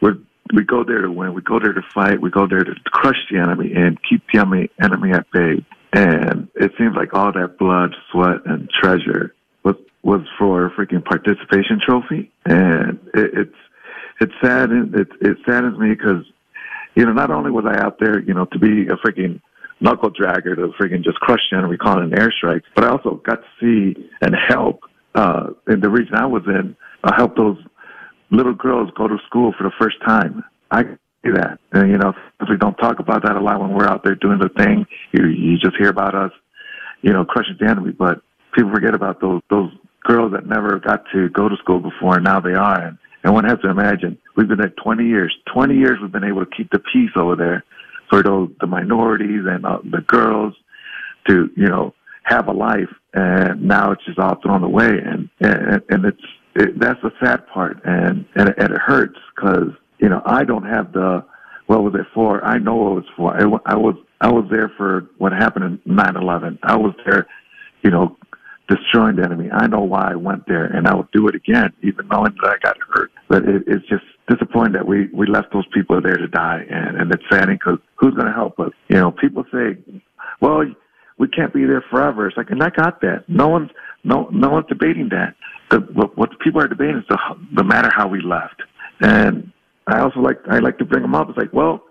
we 0.00 0.10
we 0.54 0.64
go 0.64 0.84
there 0.84 1.02
to 1.02 1.10
win. 1.10 1.34
We 1.34 1.42
go 1.42 1.58
there 1.58 1.72
to 1.72 1.82
fight. 1.94 2.20
We 2.20 2.30
go 2.30 2.46
there 2.46 2.64
to 2.64 2.74
crush 2.86 3.18
the 3.30 3.38
enemy 3.38 3.72
and 3.74 3.98
keep 4.08 4.22
the 4.32 4.40
enemy 4.40 4.70
enemy 4.82 5.12
at 5.12 5.30
bay. 5.32 5.64
And 5.92 6.48
it 6.54 6.72
seems 6.78 6.94
like 6.94 7.14
all 7.14 7.32
that 7.32 7.58
blood, 7.58 7.94
sweat, 8.12 8.46
and 8.46 8.68
treasure 8.70 9.34
was 9.64 9.76
was 10.02 10.22
for 10.38 10.66
a 10.66 10.70
freaking 10.70 11.04
participation 11.04 11.80
trophy. 11.84 12.30
And 12.44 13.00
it, 13.14 13.30
it's 13.34 13.56
it's 14.20 14.34
sad. 14.42 14.70
It 14.70 15.08
it 15.20 15.36
saddens 15.46 15.78
me 15.78 15.90
because 15.90 16.24
you 16.94 17.04
know 17.04 17.12
not 17.12 17.30
only 17.30 17.50
was 17.50 17.64
I 17.66 17.78
out 17.80 17.98
there, 17.98 18.20
you 18.20 18.34
know, 18.34 18.44
to 18.46 18.58
be 18.58 18.86
a 18.86 18.96
freaking 18.96 19.40
knuckle 19.80 20.10
dragger 20.10 20.54
to 20.56 20.72
freaking 20.80 21.02
just 21.02 21.18
crush 21.20 21.40
the 21.50 21.58
enemy, 21.58 21.76
calling 21.76 22.12
an 22.12 22.18
airstrike. 22.18 22.62
But 22.74 22.84
I 22.84 22.90
also 22.90 23.20
got 23.24 23.40
to 23.42 23.48
see 23.60 24.10
and 24.20 24.34
help 24.48 24.80
uh, 25.14 25.48
in 25.68 25.80
the 25.80 25.90
region 25.90 26.14
I 26.14 26.26
was 26.26 26.42
in. 26.46 26.76
I 27.02 27.14
helped 27.16 27.36
those 27.36 27.58
little 28.30 28.54
girls 28.54 28.90
go 28.96 29.08
to 29.08 29.16
school 29.26 29.52
for 29.56 29.64
the 29.64 29.72
first 29.80 29.96
time. 30.06 30.44
I 30.70 30.82
see 30.82 31.32
that, 31.34 31.58
and 31.72 31.90
you 31.90 31.98
know, 31.98 32.12
we 32.48 32.56
don't 32.56 32.76
talk 32.76 32.98
about 32.98 33.22
that 33.24 33.36
a 33.36 33.40
lot 33.40 33.60
when 33.60 33.72
we're 33.72 33.88
out 33.88 34.04
there 34.04 34.14
doing 34.14 34.38
the 34.38 34.50
thing. 34.50 34.86
You 35.12 35.26
you 35.26 35.58
just 35.58 35.76
hear 35.76 35.88
about 35.88 36.14
us, 36.14 36.30
you 37.02 37.12
know, 37.12 37.24
crushing 37.24 37.56
the 37.58 37.68
enemy, 37.68 37.92
but 37.92 38.20
people 38.54 38.70
forget 38.72 38.94
about 38.94 39.20
those 39.20 39.40
those 39.50 39.70
girls 40.04 40.32
that 40.32 40.46
never 40.46 40.78
got 40.78 41.04
to 41.12 41.28
go 41.30 41.48
to 41.48 41.56
school 41.56 41.80
before, 41.80 42.16
and 42.16 42.24
now 42.24 42.40
they 42.40 42.54
are. 42.54 42.80
And, 42.80 42.98
and 43.24 43.34
one 43.34 43.44
has 43.44 43.58
to 43.60 43.70
imagine 43.70 44.16
we've 44.36 44.48
been 44.48 44.58
there 44.58 44.72
20 44.82 45.04
years. 45.04 45.34
20 45.52 45.74
years 45.74 45.98
we've 46.00 46.12
been 46.12 46.24
able 46.24 46.44
to 46.44 46.50
keep 46.56 46.70
the 46.70 46.78
peace 46.78 47.10
over 47.16 47.36
there 47.36 47.64
for 48.10 48.22
those 48.22 48.50
the 48.60 48.66
minorities 48.66 49.44
and 49.46 49.64
uh, 49.64 49.78
the 49.90 50.02
girls 50.02 50.54
to 51.28 51.48
you 51.56 51.68
know 51.68 51.94
have 52.24 52.48
a 52.48 52.52
life, 52.52 52.90
and 53.14 53.62
now 53.62 53.92
it's 53.92 54.04
just 54.04 54.18
all 54.18 54.38
thrown 54.42 54.62
away, 54.62 54.98
and 55.04 55.30
and, 55.40 55.82
and 55.88 56.04
it's 56.04 56.22
it, 56.56 56.78
that's 56.78 57.00
the 57.02 57.12
sad 57.22 57.46
part, 57.46 57.80
and 57.84 58.26
and, 58.34 58.54
and 58.58 58.72
it 58.72 58.78
hurts 58.78 59.18
because 59.34 59.68
you 59.98 60.08
know 60.08 60.20
I 60.26 60.44
don't 60.44 60.66
have 60.66 60.92
the 60.92 61.24
what 61.66 61.84
was 61.84 61.94
it 61.94 62.06
for? 62.12 62.44
I 62.44 62.58
know 62.58 62.74
what 62.74 62.90
it 62.90 62.94
was 62.94 63.04
for. 63.16 63.36
I, 63.36 63.72
I 63.72 63.76
was 63.76 63.94
I 64.20 64.30
was 64.30 64.44
there 64.50 64.72
for 64.76 65.06
what 65.18 65.32
happened 65.32 65.80
in 65.86 65.94
nine 65.94 66.16
eleven. 66.16 66.58
I 66.62 66.76
was 66.76 66.94
there, 67.06 67.26
you 67.82 67.90
know, 67.90 68.16
destroying 68.70 69.16
the 69.16 69.24
enemy. 69.24 69.50
I 69.52 69.66
know 69.66 69.80
why 69.80 70.12
I 70.12 70.14
went 70.14 70.46
there, 70.46 70.64
and 70.64 70.86
I 70.86 70.94
will 70.94 71.08
do 71.12 71.28
it 71.28 71.34
again, 71.34 71.72
even 71.82 72.06
knowing 72.08 72.34
that 72.40 72.50
I 72.50 72.58
got 72.62 72.76
hurt. 72.94 73.10
But 73.28 73.44
it, 73.44 73.64
it's 73.66 73.86
just 73.88 74.04
disappointing 74.28 74.74
that 74.74 74.86
we 74.86 75.08
we 75.12 75.26
left 75.26 75.52
those 75.52 75.66
people 75.74 76.00
there 76.00 76.16
to 76.16 76.28
die, 76.28 76.64
and 76.70 76.96
and 76.96 77.12
it's 77.12 77.24
saddening 77.30 77.56
because 77.56 77.78
who's 77.96 78.14
going 78.14 78.28
to 78.28 78.32
help 78.32 78.58
us? 78.60 78.70
You 78.88 78.96
know, 78.96 79.10
people 79.10 79.44
say, 79.52 79.76
well, 80.40 80.64
we 81.18 81.28
can't 81.28 81.52
be 81.52 81.64
there 81.64 81.84
forever. 81.90 82.28
It's 82.28 82.36
like, 82.36 82.50
and 82.50 82.62
I 82.62 82.70
got 82.70 83.00
that. 83.02 83.24
No 83.28 83.48
one's 83.48 83.70
no 84.04 84.28
no 84.32 84.48
one's 84.48 84.66
debating 84.68 85.08
that. 85.10 85.34
The, 85.70 85.80
what, 85.92 86.16
what 86.16 86.40
people 86.40 86.60
are 86.60 86.68
debating 86.68 86.98
is 86.98 87.04
the 87.08 87.18
the 87.54 87.64
matter 87.64 87.90
how 87.94 88.08
we 88.08 88.22
left, 88.22 88.62
and 89.00 89.52
I 89.86 90.00
also 90.00 90.20
like 90.20 90.38
I 90.48 90.60
like 90.60 90.78
to 90.78 90.84
bring 90.84 91.02
them 91.02 91.14
up. 91.14 91.28
It's 91.28 91.38
like, 91.38 91.52
well, 91.52 91.82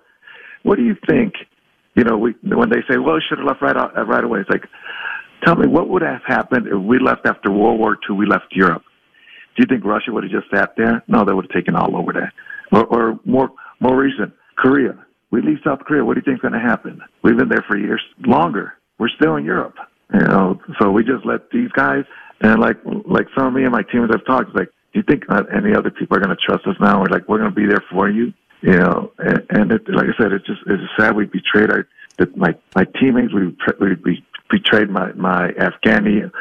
what 0.63 0.77
do 0.77 0.83
you 0.83 0.95
think? 1.07 1.33
You 1.95 2.03
know, 2.05 2.17
we 2.17 2.35
when 2.43 2.69
they 2.69 2.81
say, 2.89 2.97
well, 2.97 3.15
we 3.15 3.23
should 3.27 3.39
have 3.39 3.47
left 3.47 3.61
right 3.61 3.75
out, 3.75 3.91
right 4.07 4.23
away. 4.23 4.39
It's 4.39 4.49
like, 4.49 4.63
tell 5.43 5.55
me 5.55 5.67
what 5.67 5.89
would 5.89 6.01
have 6.01 6.21
happened 6.25 6.67
if 6.67 6.81
we 6.81 6.99
left 6.99 7.25
after 7.25 7.51
World 7.51 7.79
War 7.79 7.97
II? 8.09 8.15
We 8.15 8.25
left 8.25 8.47
Europe. 8.51 8.83
Do 9.55 9.63
you 9.63 9.65
think 9.67 9.83
Russia 9.83 10.11
would 10.11 10.23
have 10.23 10.31
just 10.31 10.49
sat 10.53 10.75
there? 10.77 11.03
No, 11.07 11.25
they 11.25 11.33
would 11.33 11.45
have 11.45 11.51
taken 11.51 11.75
all 11.75 11.97
over 11.97 12.13
that. 12.13 12.31
Or, 12.71 12.85
or 12.85 13.19
more 13.25 13.51
more 13.79 13.97
recent, 13.97 14.33
Korea. 14.55 14.97
We 15.31 15.41
leave 15.41 15.57
South 15.63 15.79
Korea. 15.79 16.03
What 16.03 16.15
do 16.15 16.21
you 16.21 16.25
think's 16.25 16.41
going 16.41 16.53
to 16.53 16.59
happen? 16.59 17.01
We've 17.23 17.37
been 17.37 17.49
there 17.49 17.63
for 17.67 17.77
years 17.77 18.01
longer. 18.25 18.73
We're 18.97 19.09
still 19.09 19.35
in 19.35 19.45
Europe. 19.45 19.75
You 20.13 20.21
know, 20.21 20.59
so 20.79 20.89
we 20.89 21.03
just 21.03 21.25
let 21.25 21.51
these 21.51 21.71
guys 21.71 22.03
and 22.41 22.59
like 22.59 22.77
like 23.05 23.27
some 23.37 23.47
of 23.47 23.53
me 23.53 23.63
and 23.63 23.71
my 23.71 23.83
teams 23.83 24.09
have 24.11 24.25
talked. 24.25 24.55
Like, 24.55 24.69
do 24.93 24.99
you 24.99 25.03
think 25.03 25.23
uh, 25.29 25.43
any 25.55 25.75
other 25.75 25.91
people 25.91 26.17
are 26.17 26.21
going 26.21 26.35
to 26.35 26.43
trust 26.43 26.65
us 26.65 26.75
now? 26.79 27.01
We're 27.01 27.09
like, 27.09 27.27
we're 27.27 27.37
going 27.37 27.51
to 27.51 27.55
be 27.55 27.67
there 27.67 27.83
for 27.91 28.09
you. 28.09 28.33
You 28.61 28.77
know, 28.77 29.11
and, 29.19 29.45
and 29.51 29.71
it, 29.71 29.87
like 29.87 30.07
I 30.07 30.21
said, 30.21 30.33
it's 30.33 30.45
just 30.45 30.61
it's 30.67 30.83
sad 30.97 31.15
we 31.15 31.25
betrayed 31.25 31.71
our 31.71 31.87
that 32.17 32.35
my 32.35 32.55
my 32.75 32.85
teammates. 32.99 33.33
We 33.33 33.55
we 34.03 34.23
betrayed 34.49 34.89
my 34.89 35.13
my 35.13 35.51
Afghani 35.51 36.31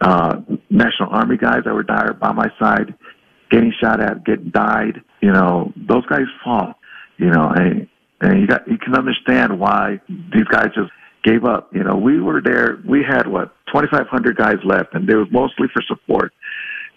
uh, 0.00 0.40
National 0.68 1.10
Army 1.10 1.36
guys 1.36 1.60
that 1.64 1.74
were 1.74 1.84
there 1.86 2.14
by 2.14 2.32
my 2.32 2.48
side, 2.58 2.94
getting 3.50 3.72
shot 3.80 4.00
at, 4.00 4.24
getting 4.24 4.50
died. 4.50 5.00
You 5.20 5.32
know, 5.32 5.72
those 5.76 6.04
guys 6.06 6.26
fall. 6.44 6.74
You 7.18 7.30
know, 7.30 7.52
and 7.54 7.88
and 8.20 8.40
you 8.40 8.46
got 8.46 8.66
you 8.68 8.78
can 8.78 8.94
understand 8.94 9.58
why 9.58 10.00
these 10.08 10.46
guys 10.50 10.68
just 10.74 10.90
gave 11.24 11.44
up. 11.44 11.72
You 11.72 11.84
know, 11.84 11.96
we 11.96 12.20
were 12.20 12.40
there. 12.42 12.78
We 12.88 13.04
had 13.08 13.28
what 13.28 13.54
2,500 13.66 14.36
guys 14.36 14.56
left, 14.64 14.94
and 14.94 15.08
they 15.08 15.14
was 15.14 15.28
mostly 15.30 15.68
for 15.72 15.82
support, 15.86 16.32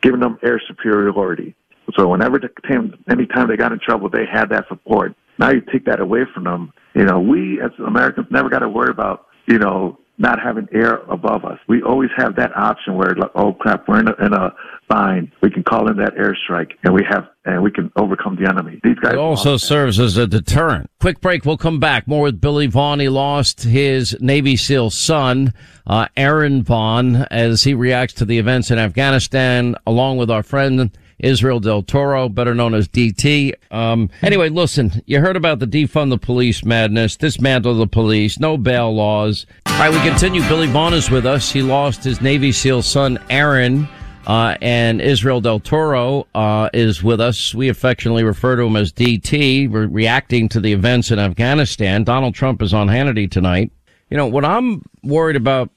giving 0.01 0.19
them 0.19 0.39
air 0.43 0.62
superiority. 0.67 1.55
So 1.95 2.07
whenever 2.07 2.39
the 2.39 2.50
came, 2.67 2.95
anytime 3.10 3.48
they 3.48 3.57
got 3.57 3.72
in 3.72 3.79
trouble, 3.79 4.10
they 4.10 4.25
had 4.25 4.50
that 4.50 4.67
support. 4.67 5.15
Now 5.38 5.51
you 5.51 5.62
take 5.72 5.86
that 5.86 6.00
away 6.00 6.22
from 6.34 6.45
them. 6.45 6.74
You 6.95 7.03
know, 7.03 7.19
we 7.19 7.62
as 7.62 7.72
Americans 7.86 8.27
never 8.31 8.50
got 8.50 8.60
to 8.60 8.69
worry 8.69 8.89
about 8.89 9.27
you 9.48 9.60
know 9.60 10.00
not 10.17 10.39
having 10.41 10.67
air 10.74 10.98
above 11.10 11.43
us. 11.43 11.60
We 11.67 11.81
always 11.84 12.10
have 12.15 12.36
that 12.38 12.55
option 12.55 12.95
where, 12.95 13.15
like, 13.15 13.31
oh 13.36 13.53
crap, 13.53 13.88
we're 13.88 14.00
in 14.00 14.07
a, 14.07 14.25
in 14.25 14.34
a 14.34 14.53
bind. 14.88 15.31
We 15.41 15.50
can 15.50 15.63
call 15.63 15.89
in 15.89 15.98
that 15.98 16.15
airstrike, 16.15 16.72
and 16.84 16.93
we 16.93 17.01
have, 17.10 17.27
and 17.43 17.62
we 17.62 17.72
can 17.72 17.91
overcome 17.98 18.38
the 18.41 18.50
enemy. 18.50 18.79
These 18.84 19.00
guys 19.00 19.13
it 19.13 19.19
also 19.19 19.57
serves 19.57 20.00
as 20.00 20.17
a 20.17 20.27
deterrent. 20.27 20.89
Quick 21.00 21.19
break. 21.22 21.45
We'll 21.45 21.57
come 21.57 21.79
back 21.79 22.07
more 22.07 22.24
with 22.24 22.39
Billy 22.39 22.67
Vaughn. 22.67 23.00
He 23.00 23.10
lost 23.10 23.63
his 23.63 24.15
Navy 24.22 24.55
SEAL 24.55 24.91
son, 24.91 25.53
uh, 25.86 26.07
Aaron 26.15 26.63
Vaughn, 26.63 27.15
as 27.29 27.63
he 27.63 27.74
reacts 27.74 28.13
to 28.15 28.25
the 28.25 28.39
events 28.39 28.72
in 28.72 28.79
Afghanistan, 28.79 29.75
along 29.86 30.17
with 30.17 30.31
our 30.31 30.43
friend. 30.43 30.91
Israel 31.25 31.60
Del 31.60 31.82
Toro, 31.82 32.29
better 32.29 32.53
known 32.53 32.75
as 32.75 32.88
DT. 32.88 33.53
Um, 33.72 34.10
anyway, 34.22 34.50
listen, 34.50 35.01
you 35.08 35.20
heard 35.20 35.36
about 35.36 35.60
the 35.60 35.65
defund 35.65 36.12
the 36.12 36.17
police 36.17 36.63
madness, 36.63 37.17
dismantle 37.17 37.75
the 37.75 37.88
police, 37.88 38.39
no 38.39 38.58
bail 38.58 38.94
laws. 38.94 39.48
All 39.65 39.79
right, 39.79 39.91
we 39.91 40.00
continue. 40.08 40.41
Billy 40.48 40.67
Vaughn 40.67 40.94
is 40.94 41.10
with 41.10 41.25
us. 41.25 41.51
He 41.51 41.63
lost 41.63 42.03
his 42.03 42.22
Navy 42.22 42.51
SEAL 42.51 42.84
son, 42.84 43.17
Aaron. 43.29 43.88
Uh, 44.27 44.58
and 44.60 45.01
Israel 45.01 45.39
Del 45.39 45.60
Toro 45.60 46.25
uh, 46.34 46.70
is 46.74 47.03
with 47.03 47.22
us. 47.22 47.53
We 47.53 47.70
affectionately 47.70 48.24
refer 48.24 48.55
to 48.55 48.63
him 48.63 48.75
as 48.75 48.91
DT. 48.91 49.70
We're 49.70 49.86
reacting 49.86 50.50
to 50.50 50.60
the 50.60 50.74
events 50.74 51.12
in 51.12 51.20
Afghanistan. 51.20 52.03
Donald 52.03 52.34
Trump 52.34 52.63
is 52.63 52.74
on 52.74 52.88
Hannity 52.88 53.29
tonight. 53.29 53.72
You 54.10 54.17
know, 54.17 54.25
what 54.25 54.44
I'm 54.44 54.84
worried 55.03 55.36
about, 55.36 55.70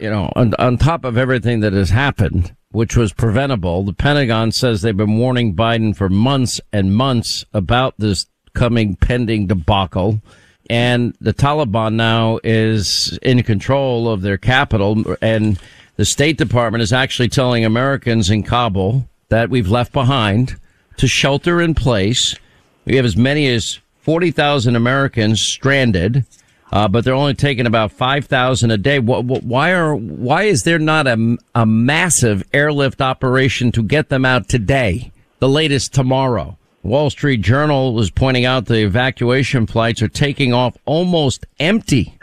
you 0.00 0.08
know, 0.08 0.32
on, 0.36 0.54
on 0.58 0.78
top 0.78 1.04
of 1.04 1.18
everything 1.18 1.60
that 1.60 1.74
has 1.74 1.90
happened, 1.90 2.54
which 2.76 2.94
was 2.94 3.10
preventable, 3.10 3.84
the 3.84 3.92
Pentagon 3.94 4.52
says 4.52 4.82
they've 4.82 4.94
been 4.94 5.16
warning 5.16 5.54
Biden 5.54 5.96
for 5.96 6.10
months 6.10 6.60
and 6.74 6.94
months 6.94 7.42
about 7.54 7.94
this 7.96 8.26
coming 8.52 8.96
pending 8.96 9.46
debacle. 9.46 10.20
And 10.68 11.16
the 11.18 11.32
Taliban 11.32 11.94
now 11.94 12.38
is 12.44 13.18
in 13.22 13.42
control 13.44 14.10
of 14.10 14.20
their 14.20 14.36
capital 14.36 15.16
and 15.22 15.58
the 15.96 16.04
State 16.04 16.36
Department 16.36 16.82
is 16.82 16.92
actually 16.92 17.30
telling 17.30 17.64
Americans 17.64 18.28
in 18.28 18.42
Kabul 18.42 19.08
that 19.30 19.48
we've 19.48 19.70
left 19.70 19.94
behind 19.94 20.56
to 20.98 21.08
shelter 21.08 21.62
in 21.62 21.74
place. 21.74 22.36
We 22.84 22.96
have 22.96 23.06
as 23.06 23.16
many 23.16 23.46
as 23.46 23.78
40,000 24.02 24.76
Americans 24.76 25.40
stranded, 25.40 26.26
uh, 26.72 26.88
but 26.88 27.04
they're 27.04 27.14
only 27.14 27.34
taking 27.34 27.66
about 27.66 27.92
5,000 27.92 28.70
a 28.70 28.76
day. 28.76 28.98
Why 28.98 29.72
are, 29.72 29.94
why 29.94 30.44
is 30.44 30.64
there 30.64 30.78
not 30.78 31.06
a, 31.06 31.36
a 31.54 31.66
massive 31.66 32.42
airlift 32.52 33.00
operation 33.00 33.72
to 33.72 33.82
get 33.82 34.08
them 34.08 34.24
out 34.24 34.48
today? 34.48 35.12
The 35.38 35.48
latest 35.48 35.94
tomorrow. 35.94 36.58
Wall 36.82 37.10
Street 37.10 37.40
Journal 37.40 37.94
was 37.94 38.10
pointing 38.10 38.44
out 38.44 38.66
the 38.66 38.84
evacuation 38.84 39.66
flights 39.66 40.02
are 40.02 40.08
taking 40.08 40.52
off 40.52 40.76
almost 40.84 41.44
empty 41.58 42.16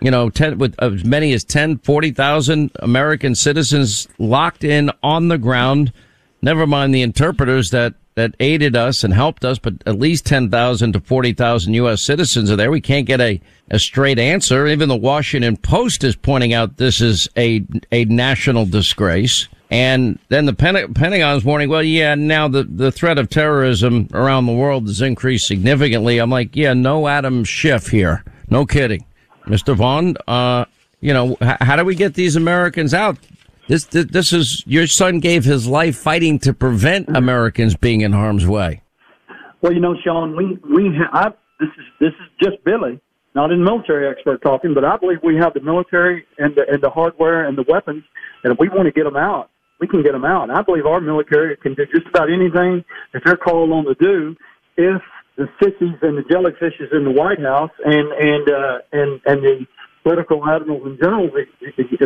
you 0.00 0.10
know, 0.10 0.30
10, 0.30 0.58
with 0.58 0.74
as 0.78 1.04
many 1.04 1.32
as 1.32 1.44
10, 1.44 1.78
40,000 1.78 2.70
American 2.80 3.34
citizens 3.34 4.08
locked 4.18 4.64
in 4.64 4.90
on 5.02 5.28
the 5.28 5.38
ground. 5.38 5.92
Never 6.42 6.66
mind 6.66 6.94
the 6.94 7.02
interpreters 7.02 7.70
that, 7.70 7.94
that 8.16 8.34
aided 8.40 8.74
us 8.74 9.04
and 9.04 9.14
helped 9.14 9.44
us, 9.44 9.58
but 9.58 9.74
at 9.84 9.98
least 9.98 10.24
10,000 10.26 10.92
to 10.94 11.00
40,000 11.00 11.74
U.S. 11.74 12.02
citizens 12.02 12.50
are 12.50 12.56
there. 12.56 12.70
We 12.70 12.80
can't 12.80 13.06
get 13.06 13.20
a, 13.20 13.40
a 13.70 13.78
straight 13.78 14.18
answer. 14.18 14.66
Even 14.66 14.88
the 14.88 14.96
Washington 14.96 15.56
Post 15.58 16.02
is 16.02 16.16
pointing 16.16 16.54
out 16.54 16.78
this 16.78 17.02
is 17.02 17.28
a, 17.36 17.62
a 17.92 18.06
national 18.06 18.64
disgrace. 18.64 19.48
And 19.70 20.18
then 20.30 20.46
the 20.46 20.54
Pentagon's 20.54 21.44
warning, 21.44 21.68
well, 21.68 21.82
yeah, 21.82 22.14
now 22.14 22.48
the, 22.48 22.64
the 22.64 22.90
threat 22.90 23.18
of 23.18 23.28
terrorism 23.28 24.08
around 24.14 24.46
the 24.46 24.54
world 24.54 24.86
has 24.86 25.02
increased 25.02 25.46
significantly. 25.46 26.18
I'm 26.18 26.30
like, 26.30 26.56
yeah, 26.56 26.72
no 26.72 27.08
Adam 27.08 27.44
Schiff 27.44 27.88
here. 27.88 28.24
No 28.48 28.64
kidding. 28.64 29.04
Mr. 29.44 29.76
Vaughn, 29.76 30.16
uh, 30.26 30.64
you 31.00 31.12
know, 31.12 31.36
how 31.40 31.76
do 31.76 31.84
we 31.84 31.94
get 31.94 32.14
these 32.14 32.36
Americans 32.36 32.94
out? 32.94 33.18
This, 33.68 33.84
this, 33.84 34.32
is 34.32 34.62
your 34.66 34.86
son 34.86 35.18
gave 35.18 35.44
his 35.44 35.66
life 35.66 35.96
fighting 35.96 36.38
to 36.40 36.52
prevent 36.52 37.08
Americans 37.16 37.74
being 37.74 38.02
in 38.02 38.12
harm's 38.12 38.46
way. 38.46 38.82
Well, 39.60 39.72
you 39.72 39.80
know, 39.80 39.96
Sean, 40.04 40.36
we 40.36 40.58
we 40.72 40.92
I, 41.12 41.30
this 41.58 41.68
is 41.76 41.84
this 41.98 42.12
is 42.12 42.28
just 42.40 42.64
Billy, 42.64 43.00
not 43.34 43.50
a 43.50 43.56
military 43.56 44.08
expert 44.08 44.40
talking, 44.42 44.74
but 44.74 44.84
I 44.84 44.96
believe 44.96 45.18
we 45.24 45.36
have 45.36 45.54
the 45.54 45.60
military 45.60 46.24
and 46.38 46.54
the 46.54 46.64
and 46.70 46.80
the 46.80 46.90
hardware 46.90 47.48
and 47.48 47.58
the 47.58 47.64
weapons, 47.68 48.04
and 48.44 48.52
if 48.52 48.58
we 48.60 48.68
want 48.68 48.84
to 48.84 48.92
get 48.92 49.04
them 49.04 49.16
out, 49.16 49.50
we 49.80 49.88
can 49.88 50.02
get 50.02 50.12
them 50.12 50.24
out. 50.24 50.50
I 50.50 50.62
believe 50.62 50.86
our 50.86 51.00
military 51.00 51.56
can 51.56 51.74
do 51.74 51.86
just 51.86 52.06
about 52.06 52.30
anything 52.30 52.84
that 53.12 53.22
they're 53.24 53.36
called 53.36 53.72
on 53.72 53.84
to 53.86 53.94
do 53.94 54.36
if 54.76 55.02
the 55.36 55.48
sissies 55.60 55.96
and 56.02 56.16
the 56.16 56.22
jellyfishes 56.30 56.94
in 56.94 57.04
the 57.04 57.10
White 57.10 57.40
House 57.40 57.70
and 57.84 58.12
and 58.12 58.48
uh, 58.48 58.78
and 58.92 59.20
and 59.26 59.42
the 59.42 59.66
political 60.06 60.38
admirals 60.46 60.86
and 60.86 60.98
generals 61.02 61.34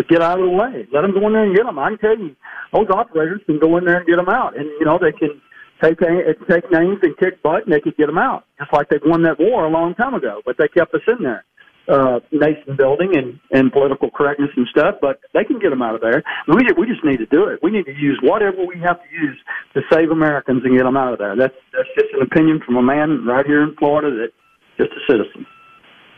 get 0.09 0.23
out 0.23 0.41
of 0.41 0.49
the 0.49 0.57
way. 0.57 0.89
Let 0.89 1.03
them 1.03 1.13
go 1.13 1.27
in 1.27 1.35
there 1.37 1.45
and 1.45 1.55
get 1.55 1.67
them. 1.67 1.79
I 1.79 1.91
can 1.91 1.99
tell 1.99 2.17
you, 2.17 2.35
those 2.73 2.89
operators 2.89 3.43
can 3.45 3.61
go 3.61 3.77
in 3.77 3.85
there 3.85 3.99
and 3.99 4.07
get 4.09 4.17
them 4.17 4.33
out, 4.33 4.57
and 4.57 4.65
you 4.81 4.87
know 4.89 4.97
they 4.97 5.13
can 5.13 5.37
take 5.85 6.01
take 6.49 6.65
names 6.73 6.99
and 7.03 7.13
kick 7.19 7.43
butt, 7.43 7.65
and 7.65 7.73
they 7.73 7.81
could 7.81 7.97
get 7.97 8.07
them 8.07 8.17
out, 8.17 8.45
just 8.59 8.73
like 8.73 8.89
they've 8.89 9.05
won 9.05 9.23
that 9.25 9.39
war 9.39 9.67
a 9.67 9.71
long 9.71 9.95
time 9.95 10.15
ago. 10.15 10.41
But 10.47 10.57
they 10.57 10.69
kept 10.69 10.95
us 10.95 11.05
in 11.07 11.23
there 11.23 11.45
uh, 11.91 12.21
nation 12.31 12.77
building 12.79 13.13
and, 13.17 13.39
and 13.51 13.73
political 13.73 14.11
correctness 14.11 14.51
and 14.57 14.67
stuff, 14.69 14.97
but 15.01 15.21
they 15.35 15.45
can 15.45 15.59
get 15.59 15.71
them 15.71 15.83
out 15.83 15.95
of 15.95 16.01
there. 16.01 16.23
We, 16.47 16.63
we 16.79 16.87
just 16.87 17.05
need 17.05 17.19
to 17.19 17.27
do 17.27 17.45
it. 17.49 17.61
We 17.63 17.71
need 17.71 17.85
to 17.87 17.93
use 17.93 18.19
whatever 18.23 18.65
we 18.65 18.79
have 18.81 19.03
to 19.03 19.09
use 19.13 19.37
to 19.75 19.83
save 19.93 20.11
Americans 20.11 20.63
and 20.65 20.77
get 20.77 20.85
them 20.85 20.97
out 20.97 21.13
of 21.13 21.19
there. 21.19 21.37
That's, 21.37 21.55
that's 21.73 21.89
just 21.99 22.15
an 22.15 22.23
opinion 22.23 22.61
from 22.65 22.77
a 22.77 22.83
man 22.83 23.27
right 23.27 23.45
here 23.45 23.63
in 23.63 23.75
Florida 23.77 24.11
that 24.17 24.31
just 24.79 24.93
a 24.93 25.03
citizen. 25.11 25.47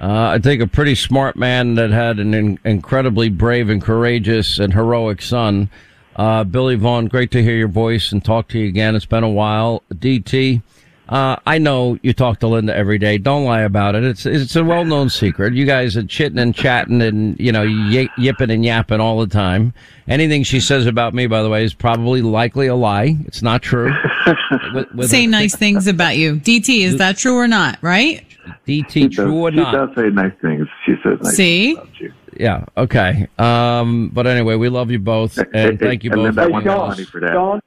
Uh, 0.03 0.31
I 0.35 0.41
think 0.41 0.61
a 0.61 0.67
pretty 0.67 0.97
smart 0.97 1.37
man 1.37 1.77
that 1.77 1.91
had 1.91 2.19
an 2.19 2.35
in- 2.35 2.59
incredibly 2.65 3.29
brave 3.29 3.69
and 3.69 3.81
courageous 3.81 4.59
and 4.59 4.75
heroic 4.75 5.23
son. 5.23 5.71
Uh, 6.17 6.43
Billy 6.43 6.75
Vaughn, 6.75 7.07
great 7.07 7.31
to 7.31 7.43
hear 7.43 7.55
your 7.55 7.69
voice 7.69 8.11
and 8.11 8.23
talk 8.23 8.49
to 8.49 8.59
you 8.59 8.67
again. 8.69 8.97
It's 8.97 9.07
been 9.07 9.23
a 9.23 9.31
while. 9.31 9.85
DT, 9.95 10.61
uh, 11.09 11.37
I 11.47 11.59
know 11.59 11.99
you 12.03 12.13
talk 12.13 12.41
to 12.41 12.49
Linda 12.49 12.75
every 12.75 12.99
day. 12.99 13.17
Don't 13.17 13.45
lie 13.45 13.61
about 13.61 13.95
it. 13.95 14.03
It's 14.03 14.27
it's 14.27 14.57
a 14.57 14.65
well 14.65 14.85
known 14.85 15.09
secret. 15.09 15.55
You 15.55 15.67
guys 15.67 15.97
are 15.97 16.03
chitting 16.03 16.39
and 16.39 16.55
chatting 16.55 17.01
and 17.01 17.39
you 17.39 17.53
know 17.53 17.65
y- 17.65 18.09
yipping 18.19 18.51
and 18.51 18.65
yapping 18.65 19.01
all 19.01 19.21
the 19.21 19.27
time. 19.27 19.73
Anything 20.09 20.43
she 20.43 20.59
says 20.59 20.87
about 20.87 21.15
me, 21.15 21.27
by 21.29 21.43
the 21.43 21.49
way, 21.49 21.65
is 21.65 21.75
probably 21.75 22.23
likely 22.23 22.67
a 22.67 22.75
lie. 22.75 23.17
It's 23.27 23.43
not 23.43 23.63
true. 23.63 23.95
with, 24.75 24.93
with 24.95 25.11
say 25.11 25.25
a, 25.25 25.29
nice 25.29 25.55
things 25.55 25.87
about 25.87 26.17
you, 26.17 26.37
DT. 26.37 26.81
Is 26.81 26.99
that 26.99 27.19
true 27.19 27.37
or 27.37 27.47
not? 27.47 27.79
Right? 27.83 28.25
DT, 28.67 29.13
true 29.13 29.35
or 29.35 29.51
she 29.51 29.57
not? 29.57 29.71
She 29.71 29.77
does 29.77 29.89
say 29.97 30.11
nice 30.11 30.33
things. 30.41 30.67
She 30.87 30.95
says 31.03 31.19
nice 31.23 31.37
See? 31.37 31.75
things 31.75 31.79
about 31.79 32.01
you. 32.01 32.13
Yeah. 32.37 32.65
Okay. 32.77 33.29
Um. 33.39 34.11
But 34.13 34.27
anyway, 34.27 34.57
we 34.57 34.69
love 34.69 34.91
you 34.91 34.99
both, 34.99 35.37
and 35.55 35.55
hey, 35.55 35.77
thank 35.77 36.05
you 36.05 36.11
both. 36.11 36.35
Hey, 36.35 36.51
Sean, 36.63 36.97
Sean, 36.97 37.61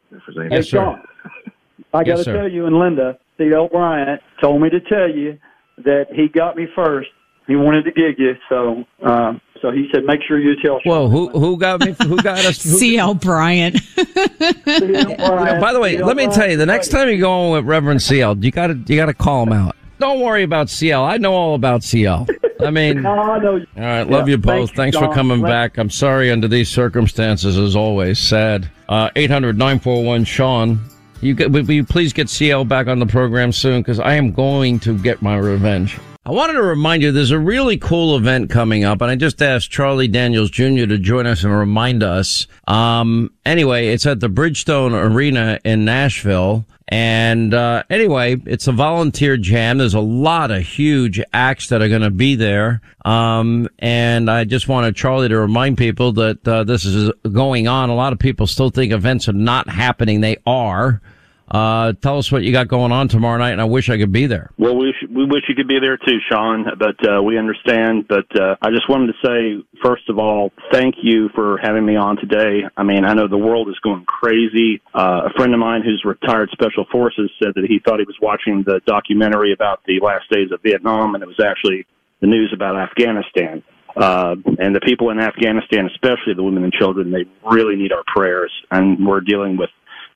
hey, 0.49 0.61
sir. 0.61 0.63
Sean, 0.63 1.03
I 1.93 2.03
got 2.03 2.17
to 2.17 2.17
yes, 2.17 2.25
tell 2.25 2.49
you 2.49 2.65
and 2.65 2.77
Linda, 2.77 3.17
C.L. 3.37 3.69
Bryant 3.69 4.21
told 4.41 4.61
me 4.61 4.69
to 4.69 4.79
tell 4.81 5.09
you 5.09 5.37
that 5.77 6.07
he 6.11 6.27
got 6.27 6.57
me 6.57 6.67
first. 6.75 7.09
He 7.47 7.55
wanted 7.55 7.83
to 7.83 7.91
gig 7.91 8.15
you, 8.17 8.35
so 8.49 8.83
uh, 9.05 9.33
So 9.61 9.71
he 9.71 9.87
said, 9.93 10.03
make 10.05 10.19
sure 10.27 10.39
you 10.39 10.55
tell. 10.61 10.79
Whoa, 10.83 11.07
who 11.07 11.29
who 11.29 11.57
got 11.57 11.79
me? 11.81 11.95
Who 12.03 12.17
got 12.17 12.43
us? 12.43 12.57
CL 12.57 13.13
Bryant. 13.15 13.77
Sean. 13.77 14.01
By 15.61 15.71
the 15.71 15.79
way, 15.79 16.01
let 16.01 16.17
me 16.17 16.27
tell 16.27 16.49
you, 16.49 16.57
the 16.57 16.65
next 16.65 16.89
time 16.89 17.07
you 17.09 17.19
go 17.19 17.31
on 17.31 17.51
with 17.51 17.65
Reverend 17.65 18.01
CL, 18.01 18.43
you 18.43 18.51
gotta 18.51 18.73
you 18.87 18.95
gotta 18.95 19.13
call 19.13 19.43
him 19.43 19.53
out. 19.53 19.75
Don't 19.99 20.19
worry 20.19 20.43
about 20.43 20.69
CL. 20.69 21.03
I 21.03 21.17
know 21.17 21.33
all 21.33 21.55
about 21.55 21.83
CL. 21.83 22.27
I 22.63 22.69
mean, 22.71 23.01
No, 23.01 23.11
I 23.11 23.39
all 23.39 23.59
right, 23.75 24.03
love 24.09 24.27
Yeah, 24.27 24.33
you 24.33 24.37
both. 24.37 24.71
thanks, 24.71 24.95
Thanks 24.95 24.97
for 24.97 25.13
coming 25.13 25.41
back. 25.41 25.77
I'm 25.77 25.89
sorry 25.89 26.31
under 26.31 26.47
these 26.47 26.69
circumstances, 26.69 27.57
as 27.57 27.75
always. 27.75 28.19
Sad. 28.19 28.69
Uh, 28.89 29.09
800 29.15 29.57
941 29.57 30.25
Sean. 30.25 30.79
You 31.21 31.33
get, 31.33 31.51
will 31.51 31.69
you 31.71 31.83
please 31.83 32.13
get 32.13 32.29
CL 32.29 32.65
back 32.65 32.87
on 32.87 32.99
the 32.99 33.05
program 33.05 33.51
soon? 33.51 33.81
Because 33.81 33.99
I 33.99 34.15
am 34.15 34.31
going 34.31 34.79
to 34.81 34.97
get 34.97 35.21
my 35.21 35.37
revenge. 35.37 35.97
I 36.27 36.31
wanted 36.31 36.53
to 36.53 36.63
remind 36.63 37.03
you 37.03 37.11
there's 37.11 37.29
a 37.31 37.37
really 37.39 37.77
cool 37.77 38.17
event 38.17 38.49
coming 38.49 38.83
up, 38.83 38.99
and 39.01 39.11
I 39.11 39.15
just 39.15 39.41
asked 39.43 39.69
Charlie 39.69 40.07
Daniels 40.07 40.49
Jr. 40.49 40.87
to 40.87 40.97
join 40.97 41.27
us 41.27 41.43
and 41.43 41.55
remind 41.55 42.01
us. 42.01 42.47
Um, 42.67 43.31
anyway, 43.45 43.89
it's 43.89 44.07
at 44.07 44.19
the 44.21 44.27
Bridgestone 44.27 44.93
Arena 44.93 45.59
in 45.63 45.85
Nashville. 45.85 46.65
And 46.87 47.53
uh, 47.53 47.83
anyway, 47.89 48.39
it's 48.45 48.67
a 48.67 48.71
volunteer 48.71 49.37
jam. 49.37 49.79
There's 49.79 49.95
a 49.95 49.99
lot 49.99 50.51
of 50.51 50.61
huge 50.61 51.19
acts 51.33 51.69
that 51.69 51.81
are 51.81 51.89
going 51.89 52.03
to 52.03 52.11
be 52.11 52.35
there. 52.35 52.81
Um, 53.03 53.67
and 53.79 54.29
I 54.29 54.43
just 54.43 54.67
wanted 54.67 54.95
Charlie 54.95 55.29
to 55.29 55.37
remind 55.37 55.79
people 55.79 56.11
that 56.13 56.47
uh, 56.47 56.63
this 56.63 56.85
is 56.85 57.11
going 57.31 57.67
on. 57.67 57.89
A 57.89 57.95
lot 57.95 58.13
of 58.13 58.19
people 58.19 58.45
still 58.45 58.69
think 58.69 58.91
events 58.93 59.27
are 59.27 59.33
not 59.33 59.67
happening. 59.67 60.21
They 60.21 60.37
are. 60.45 61.01
Uh, 61.49 61.93
tell 62.01 62.17
us 62.17 62.31
what 62.31 62.41
you 62.41 62.51
got 62.51 62.67
going 62.67 62.91
on 62.91 63.07
tomorrow 63.07 63.37
night, 63.37 63.51
and 63.51 63.61
I 63.61 63.65
wish 63.65 63.89
I 63.89 63.97
could 63.97 64.11
be 64.11 64.25
there. 64.25 64.49
Well, 64.57 64.75
we 64.75 64.93
we 65.09 65.25
wish 65.25 65.43
you 65.47 65.53
could 65.53 65.67
be 65.67 65.79
there 65.79 65.97
too, 65.97 66.17
Sean, 66.29 66.65
but 66.77 66.95
uh, 67.07 67.21
we 67.21 67.37
understand. 67.37 68.07
But 68.07 68.25
uh, 68.39 68.55
I 68.61 68.71
just 68.71 68.89
wanted 68.89 69.13
to 69.13 69.13
say, 69.23 69.79
first 69.83 70.09
of 70.09 70.17
all, 70.17 70.51
thank 70.71 70.95
you 71.03 71.29
for 71.35 71.59
having 71.61 71.85
me 71.85 71.95
on 71.95 72.17
today. 72.17 72.63
I 72.75 72.83
mean, 72.83 73.05
I 73.05 73.13
know 73.13 73.27
the 73.27 73.37
world 73.37 73.69
is 73.69 73.77
going 73.83 74.05
crazy. 74.05 74.81
Uh, 74.93 75.29
a 75.29 75.33
friend 75.37 75.53
of 75.53 75.59
mine 75.59 75.83
who's 75.83 76.03
retired 76.03 76.49
Special 76.51 76.85
Forces 76.91 77.29
said 77.41 77.53
that 77.55 77.65
he 77.65 77.79
thought 77.79 77.99
he 77.99 78.05
was 78.05 78.17
watching 78.21 78.63
the 78.65 78.81
documentary 78.87 79.53
about 79.53 79.81
the 79.85 79.99
last 79.99 80.29
days 80.31 80.51
of 80.51 80.61
Vietnam, 80.63 81.13
and 81.13 81.23
it 81.23 81.27
was 81.27 81.39
actually 81.39 81.85
the 82.21 82.27
news 82.27 82.51
about 82.53 82.75
Afghanistan. 82.75 83.61
Uh, 83.95 84.35
and 84.59 84.75
the 84.75 84.81
people 84.81 85.09
in 85.09 85.19
Afghanistan, 85.19 85.87
especially 85.87 86.33
the 86.35 86.43
women 86.43 86.63
and 86.63 86.73
children, 86.73 87.11
they 87.11 87.25
really 87.49 87.75
need 87.75 87.93
our 87.93 88.03
prayers. 88.13 88.51
And 88.71 89.05
we're 89.05 89.21
dealing 89.21 89.57
with 89.57 89.69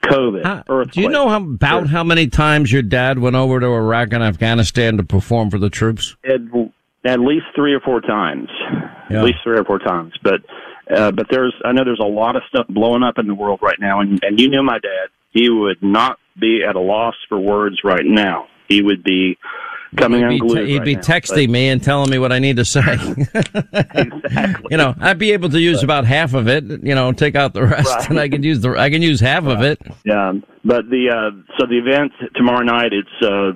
COVID. 0.04 0.46
How- 0.46 0.84
do 0.84 1.02
you 1.02 1.10
know 1.10 1.28
how, 1.30 1.38
about 1.38 1.88
how 1.88 2.04
many 2.04 2.28
times 2.28 2.72
your 2.72 2.82
dad 2.82 3.20
went 3.20 3.36
over 3.36 3.60
to 3.60 3.68
Iraq 3.68 4.14
and 4.14 4.24
Afghanistan 4.24 4.98
to 4.98 5.04
perform 5.04 5.50
for 5.50 5.58
the 5.58 5.70
troops? 5.70 6.16
at, 6.24 6.40
at 7.06 7.20
least 7.20 7.46
three 7.56 7.74
or 7.74 7.80
four 7.80 8.02
times. 8.02 8.50
Yeah. 9.10 9.20
At 9.20 9.24
least 9.24 9.40
three 9.44 9.58
or 9.58 9.64
four 9.64 9.80
times. 9.80 10.14
But 10.24 10.42
uh, 10.94 11.12
but 11.12 11.28
there's 11.30 11.54
I 11.66 11.72
know 11.72 11.84
there's 11.84 12.00
a 12.00 12.08
lot 12.08 12.36
of 12.36 12.44
stuff 12.50 12.68
blowing 12.68 13.04
up 13.04 13.18
in 13.18 13.28
the 13.28 13.36
world 13.36 13.60
right 13.62 13.80
now, 13.80 14.02
and 14.02 14.20
and 14.24 14.40
you 14.40 14.50
knew 14.50 14.64
my 14.64 14.80
dad. 14.80 15.10
He 15.32 15.50
would 15.50 15.82
not 15.82 16.18
be 16.40 16.64
at 16.68 16.76
a 16.76 16.80
loss 16.80 17.16
for 17.28 17.40
words 17.40 17.82
right 17.84 18.06
now. 18.06 18.48
He 18.68 18.82
would 18.82 19.04
be 19.04 19.38
coming 19.98 20.22
he'd 20.22 20.28
be, 20.28 20.36
unglued. 20.40 20.68
he'd 20.68 20.78
right 20.78 20.86
be 20.86 20.96
now. 20.96 21.02
texting 21.02 21.50
me 21.50 21.70
and 21.70 21.84
telling 21.84 22.10
me 22.10 22.20
what 22.20 22.32
I 22.32 22.40
need 22.40 22.58
to 22.58 22.66
say. 22.66 22.82
exactly. 23.94 24.66
you 24.72 24.78
know, 24.78 24.96
I'd 25.00 25.18
be 25.20 25.32
able 25.32 25.50
to 25.50 25.60
use 25.60 25.84
about 25.84 26.06
half 26.06 26.34
of 26.34 26.48
it. 26.48 26.64
You 26.66 26.96
know, 26.96 27.12
take 27.12 27.36
out 27.36 27.54
the 27.54 27.66
rest, 27.66 27.90
Right. 27.90 28.10
and 28.10 28.20
I 28.20 28.30
could 28.30 28.44
use 28.44 28.62
the 28.62 28.72
I 28.78 28.90
can 28.90 29.02
use 29.02 29.20
half 29.20 29.46
of 29.46 29.62
it. 29.62 29.80
Yeah, 30.06 30.34
but 30.64 30.90
the 30.90 31.10
uh, 31.10 31.32
so 31.60 31.66
the 31.68 31.78
event 31.78 32.12
tomorrow 32.36 32.64
night 32.64 32.92
it's 32.94 33.26
uh, 33.26 33.52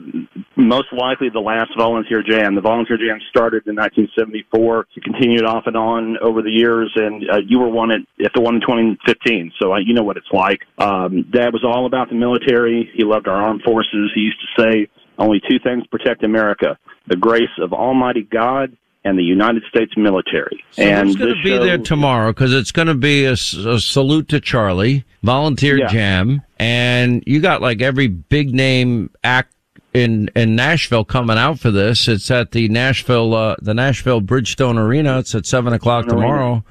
most 0.55 0.87
likely 0.93 1.29
the 1.29 1.39
last 1.39 1.71
volunteer 1.77 2.23
jam. 2.23 2.55
The 2.55 2.61
volunteer 2.61 2.97
jam 2.97 3.19
started 3.29 3.63
in 3.67 3.75
1974. 3.75 4.87
It 4.95 5.03
continued 5.03 5.45
off 5.45 5.63
and 5.67 5.75
on 5.77 6.17
over 6.19 6.41
the 6.41 6.51
years, 6.51 6.91
and 6.95 7.23
uh, 7.29 7.37
you 7.45 7.59
were 7.59 7.69
one 7.69 7.91
at, 7.91 8.01
at 8.23 8.31
the 8.33 8.41
one 8.41 8.55
in 8.55 8.61
2015, 8.61 9.51
so 9.61 9.73
uh, 9.73 9.77
you 9.77 9.93
know 9.93 10.03
what 10.03 10.17
it's 10.17 10.31
like. 10.31 10.61
Um, 10.77 11.25
Dad 11.31 11.53
was 11.53 11.63
all 11.63 11.85
about 11.85 12.09
the 12.09 12.15
military. 12.15 12.89
He 12.95 13.03
loved 13.03 13.27
our 13.27 13.35
armed 13.35 13.61
forces. 13.63 14.11
He 14.15 14.21
used 14.21 14.39
to 14.41 14.61
say, 14.61 14.87
"Only 15.23 15.41
two 15.49 15.59
things 15.63 15.85
protect 15.87 16.23
America: 16.23 16.77
the 17.07 17.15
grace 17.15 17.55
of 17.59 17.73
Almighty 17.73 18.23
God." 18.23 18.75
And 19.05 19.19
the 19.19 19.23
United 19.23 19.63
States 19.67 19.91
military. 19.97 20.63
So 20.71 20.81
and 20.83 21.09
who's 21.09 21.17
going 21.17 21.35
to 21.35 21.43
be 21.43 21.49
show- 21.49 21.63
there 21.65 21.77
tomorrow? 21.77 22.31
Because 22.31 22.53
it's 22.53 22.71
going 22.71 22.87
to 22.87 22.93
be 22.93 23.25
a 23.25 23.35
salute 23.35 24.29
to 24.29 24.39
Charlie, 24.39 25.03
volunteer 25.23 25.77
Yeah. 25.77 25.87
jam, 25.87 26.41
and 26.57 27.21
you 27.27 27.41
got 27.41 27.61
like 27.61 27.81
every 27.81 28.07
big 28.07 28.53
name 28.55 29.09
act 29.21 29.53
in 29.93 30.29
in 30.37 30.55
Nashville 30.55 31.03
coming 31.03 31.37
out 31.37 31.59
for 31.59 31.69
this. 31.69 32.07
It's 32.07 32.31
at 32.31 32.51
the 32.53 32.69
Nashville 32.69 33.33
uh, 33.33 33.55
the 33.61 33.73
Nashville 33.73 34.21
Bridgestone 34.21 34.77
Arena. 34.77 35.19
It's 35.19 35.35
at 35.35 35.45
seven 35.45 35.73
o'clock 35.73 36.07
tomorrow. 36.07 36.63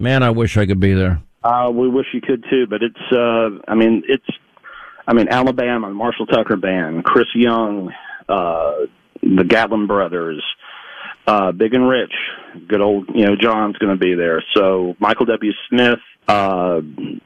Man, 0.00 0.24
I 0.24 0.30
wish 0.30 0.56
I 0.56 0.66
could 0.66 0.80
be 0.80 0.94
there. 0.94 1.22
Uh, 1.44 1.70
we 1.72 1.88
wish 1.88 2.06
you 2.12 2.20
could 2.20 2.44
too, 2.50 2.66
but 2.68 2.82
it's, 2.82 3.12
uh, 3.12 3.50
I 3.70 3.76
mean, 3.76 4.02
it's, 4.08 4.26
I 5.08 5.14
mean, 5.14 5.28
Alabama, 5.30 5.88
Marshall 5.90 6.26
Tucker 6.26 6.56
Band, 6.56 7.02
Chris 7.02 7.26
Young, 7.34 7.90
uh, 8.28 8.72
the 9.22 9.42
Gatlin 9.42 9.86
Brothers, 9.86 10.44
uh, 11.26 11.50
Big 11.52 11.72
and 11.74 11.88
Rich, 11.88 12.12
good 12.68 12.80
old, 12.82 13.08
you 13.14 13.24
know, 13.26 13.34
John's 13.40 13.76
going 13.78 13.92
to 13.92 13.98
be 13.98 14.14
there. 14.14 14.44
So 14.54 14.94
Michael 15.00 15.26
W. 15.26 15.52
Smith, 15.68 15.98
uh, 16.28 16.80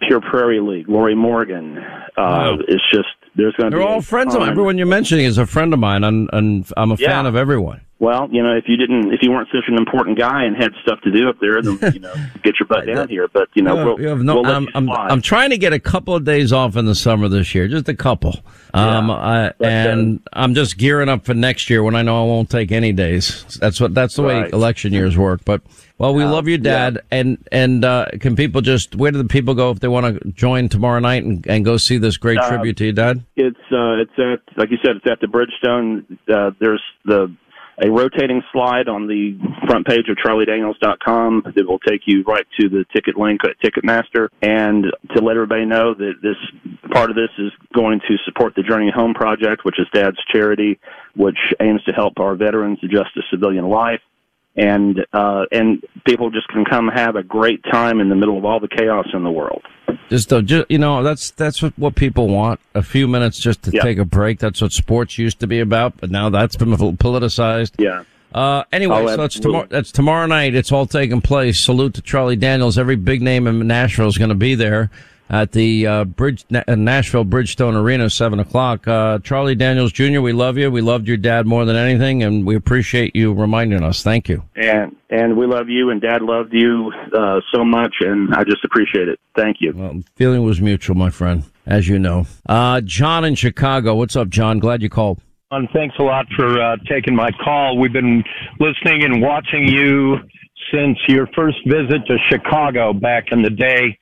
Pure 0.06 0.20
Prairie 0.20 0.60
League, 0.60 0.88
Lorrie 0.88 1.16
Morgan. 1.16 1.76
Uh, 1.78 2.12
Wow. 2.16 2.58
it's 2.68 2.82
just, 2.92 3.08
there's 3.34 3.54
going 3.56 3.70
to 3.72 3.76
be. 3.76 3.82
They're 3.82 3.88
all 3.92 4.00
friends 4.00 4.34
of 4.34 4.40
mine. 4.40 4.50
Everyone 4.50 4.78
you're 4.78 4.86
mentioning 4.86 5.24
is 5.24 5.38
a 5.38 5.46
friend 5.46 5.72
of 5.72 5.80
mine, 5.80 6.04
and, 6.04 6.28
and 6.32 6.70
I'm 6.76 6.92
a 6.92 6.96
fan 6.96 7.26
of 7.26 7.34
everyone. 7.34 7.80
Well, 8.02 8.28
you 8.32 8.42
know, 8.42 8.56
if 8.56 8.64
you 8.66 8.76
didn't, 8.76 9.14
if 9.14 9.22
you 9.22 9.30
weren't 9.30 9.46
such 9.54 9.68
an 9.68 9.76
important 9.76 10.18
guy 10.18 10.42
and 10.42 10.56
had 10.56 10.72
stuff 10.82 11.00
to 11.02 11.12
do 11.12 11.28
up 11.28 11.36
there, 11.40 11.62
then, 11.62 11.78
you 11.94 12.00
know, 12.00 12.12
get 12.42 12.58
your 12.58 12.66
butt 12.66 12.84
down 12.84 13.08
here. 13.08 13.28
But, 13.32 13.48
you 13.54 13.62
know, 13.62 13.76
we'll, 13.76 14.00
you 14.00 14.08
have 14.08 14.20
no- 14.24 14.42
we'll 14.42 14.46
I'm, 14.50 14.64
you 14.64 14.70
I'm. 14.74 14.90
I'm 14.90 15.22
trying 15.22 15.50
to 15.50 15.56
get 15.56 15.72
a 15.72 15.78
couple 15.78 16.12
of 16.16 16.24
days 16.24 16.52
off 16.52 16.74
in 16.76 16.84
the 16.86 16.96
summer 16.96 17.28
this 17.28 17.54
year, 17.54 17.68
just 17.68 17.88
a 17.88 17.94
couple. 17.94 18.40
Um, 18.74 19.08
I, 19.08 19.52
But, 19.56 19.66
uh, 19.66 19.70
and 19.70 20.20
I'm 20.32 20.54
just 20.56 20.78
gearing 20.78 21.08
up 21.08 21.24
for 21.24 21.32
next 21.34 21.70
year 21.70 21.84
when 21.84 21.94
I 21.94 22.02
know 22.02 22.20
I 22.20 22.26
won't 22.26 22.50
take 22.50 22.72
any 22.72 22.92
days. 22.92 23.44
That's 23.60 23.80
what 23.80 23.94
that's 23.94 24.16
the 24.16 24.22
way 24.22 24.50
election 24.52 24.92
years 24.92 25.16
work. 25.16 25.44
But 25.44 25.62
well, 25.96 26.12
we 26.12 26.24
love 26.24 26.48
you, 26.48 26.58
Dad. 26.58 27.02
And 27.12 27.38
and 27.52 27.84
uh, 27.84 28.06
can 28.18 28.34
people 28.34 28.62
just 28.62 28.96
where 28.96 29.12
do 29.12 29.18
the 29.18 29.28
people 29.28 29.54
go 29.54 29.70
if 29.70 29.78
they 29.78 29.86
want 29.86 30.20
to 30.20 30.28
join 30.32 30.68
tomorrow 30.68 30.98
night 30.98 31.22
and, 31.22 31.46
and 31.46 31.64
go 31.64 31.76
see 31.76 31.98
this 31.98 32.16
great 32.16 32.38
Uh, 32.38 32.48
tribute 32.48 32.78
to 32.78 32.86
you, 32.86 32.92
Dad? 32.92 33.22
It's 33.36 33.56
uh, 33.70 34.00
it's 34.02 34.18
at 34.18 34.40
like 34.56 34.70
you 34.72 34.78
said, 34.84 34.96
it's 34.96 35.06
at 35.06 35.20
the 35.20 35.28
Bridgestone. 35.28 36.04
Uh, 36.28 36.50
there's 36.58 36.82
the 37.04 37.32
a 37.78 37.90
rotating 37.90 38.42
slide 38.52 38.88
on 38.88 39.06
the 39.06 39.38
front 39.66 39.86
page 39.86 40.08
of 40.08 40.16
charliedaniels.com 40.16 41.52
that 41.56 41.66
will 41.66 41.78
take 41.78 42.02
you 42.06 42.22
right 42.24 42.46
to 42.60 42.68
the 42.68 42.84
ticket 42.92 43.16
link 43.16 43.40
at 43.44 43.58
Ticketmaster. 43.60 44.28
And 44.42 44.86
to 45.14 45.22
let 45.22 45.36
everybody 45.36 45.64
know 45.64 45.94
that 45.94 46.14
this 46.22 46.36
part 46.92 47.10
of 47.10 47.16
this 47.16 47.30
is 47.38 47.52
going 47.74 48.00
to 48.08 48.16
support 48.24 48.54
the 48.54 48.62
Journey 48.62 48.90
Home 48.94 49.14
Project, 49.14 49.64
which 49.64 49.78
is 49.78 49.86
Dad's 49.92 50.18
charity, 50.30 50.78
which 51.16 51.38
aims 51.60 51.82
to 51.84 51.92
help 51.92 52.20
our 52.20 52.34
veterans 52.34 52.78
adjust 52.82 53.14
to 53.14 53.22
civilian 53.30 53.68
life. 53.68 54.00
And 54.54 55.06
uh, 55.14 55.46
and 55.50 55.82
people 56.06 56.30
just 56.30 56.46
can 56.48 56.64
come 56.66 56.88
have 56.88 57.16
a 57.16 57.22
great 57.22 57.62
time 57.70 58.00
in 58.00 58.10
the 58.10 58.14
middle 58.14 58.36
of 58.36 58.44
all 58.44 58.60
the 58.60 58.68
chaos 58.68 59.06
in 59.14 59.24
the 59.24 59.30
world. 59.30 59.62
Just, 60.10 60.30
uh, 60.30 60.42
ju- 60.42 60.66
you 60.68 60.76
know, 60.76 61.02
that's 61.02 61.30
that's 61.30 61.62
what, 61.62 61.72
what 61.78 61.94
people 61.94 62.28
want. 62.28 62.60
A 62.74 62.82
few 62.82 63.08
minutes 63.08 63.38
just 63.38 63.62
to 63.62 63.70
Yeah. 63.72 63.80
take 63.82 63.96
a 63.96 64.04
break. 64.04 64.40
That's 64.40 64.60
what 64.60 64.72
sports 64.72 65.16
used 65.16 65.40
to 65.40 65.46
be 65.46 65.60
about, 65.60 65.96
but 65.98 66.10
now 66.10 66.28
that's 66.28 66.56
been 66.56 66.68
politicized. 66.76 67.72
Yeah. 67.78 68.04
Uh, 68.34 68.64
anyway, 68.72 68.96
Oh, 68.96 69.06
so 69.16 69.22
absolutely. 69.22 69.40
tomorrow. 69.40 69.66
That's 69.70 69.92
tomorrow 69.92 70.26
night. 70.26 70.54
It's 70.54 70.70
all 70.72 70.84
taking 70.86 71.20
place. 71.22 71.58
Salute 71.60 71.94
to 71.94 72.02
Charlie 72.02 72.36
Daniels. 72.36 72.76
Every 72.78 72.96
big 72.96 73.22
name 73.22 73.46
in 73.46 73.66
Nashville 73.66 74.08
is 74.08 74.18
going 74.18 74.30
to 74.30 74.34
be 74.34 74.54
there 74.54 74.90
at 75.32 75.50
the 75.52 75.86
uh, 75.86 76.04
Bridge 76.04 76.44
Na- 76.50 76.62
uh, 76.68 76.76
Nashville 76.76 77.24
Bridgestone 77.24 77.74
Arena, 77.74 78.08
seven 78.10 78.38
o'clock. 78.38 78.86
Uh, 78.86 79.18
Charlie 79.20 79.56
Daniels 79.56 79.90
Jr. 79.90 80.20
We 80.20 80.32
love 80.32 80.56
you. 80.58 80.70
We 80.70 80.82
loved 80.82 81.08
your 81.08 81.16
dad 81.16 81.46
more 81.46 81.64
than 81.64 81.74
anything, 81.74 82.22
and 82.22 82.46
we 82.46 82.54
appreciate 82.54 83.16
you 83.16 83.32
reminding 83.32 83.82
us. 83.82 84.02
Thank 84.04 84.28
you. 84.28 84.44
and 84.54 84.94
and 85.10 85.36
we 85.36 85.46
love 85.46 85.68
you 85.68 85.90
and 85.90 86.00
dad 86.00 86.22
loved 86.22 86.52
you 86.54 86.90
uh, 87.14 87.38
so 87.54 87.62
much 87.66 87.94
and 88.00 88.34
i 88.34 88.42
just 88.44 88.64
appreciate 88.64 89.08
it 89.08 89.20
thank 89.36 89.58
you 89.60 89.70
Well, 89.76 90.00
feeling 90.16 90.42
was 90.42 90.58
mutual, 90.60 90.96
my 90.96 91.10
friend, 91.10 91.44
as 91.66 91.86
you 91.88 91.98
know. 91.98 92.26
Uh, 92.48 92.80
John 92.80 93.24
in 93.24 93.34
Chicago. 93.34 93.94
What's 93.94 94.16
up, 94.16 94.28
John? 94.30 94.58
Glad 94.58 94.80
you 94.82 94.88
called. 94.88 95.20
And 95.50 95.68
thanks 95.74 95.94
a 95.98 96.02
lot 96.02 96.24
for 96.34 96.58
uh, 96.60 96.76
taking 96.88 97.14
my 97.14 97.30
call. 97.44 97.76
We've 97.78 97.92
been 97.92 98.24
listening 98.58 99.04
and 99.04 99.20
watching 99.20 99.68
you 99.68 100.16
since 100.72 100.96
your 101.08 101.26
first 101.36 101.58
visit 101.66 102.06
to 102.06 102.16
Chicago 102.30 102.94
back 102.94 103.24
in 103.32 103.42
the 103.42 103.50
day, 103.50 103.98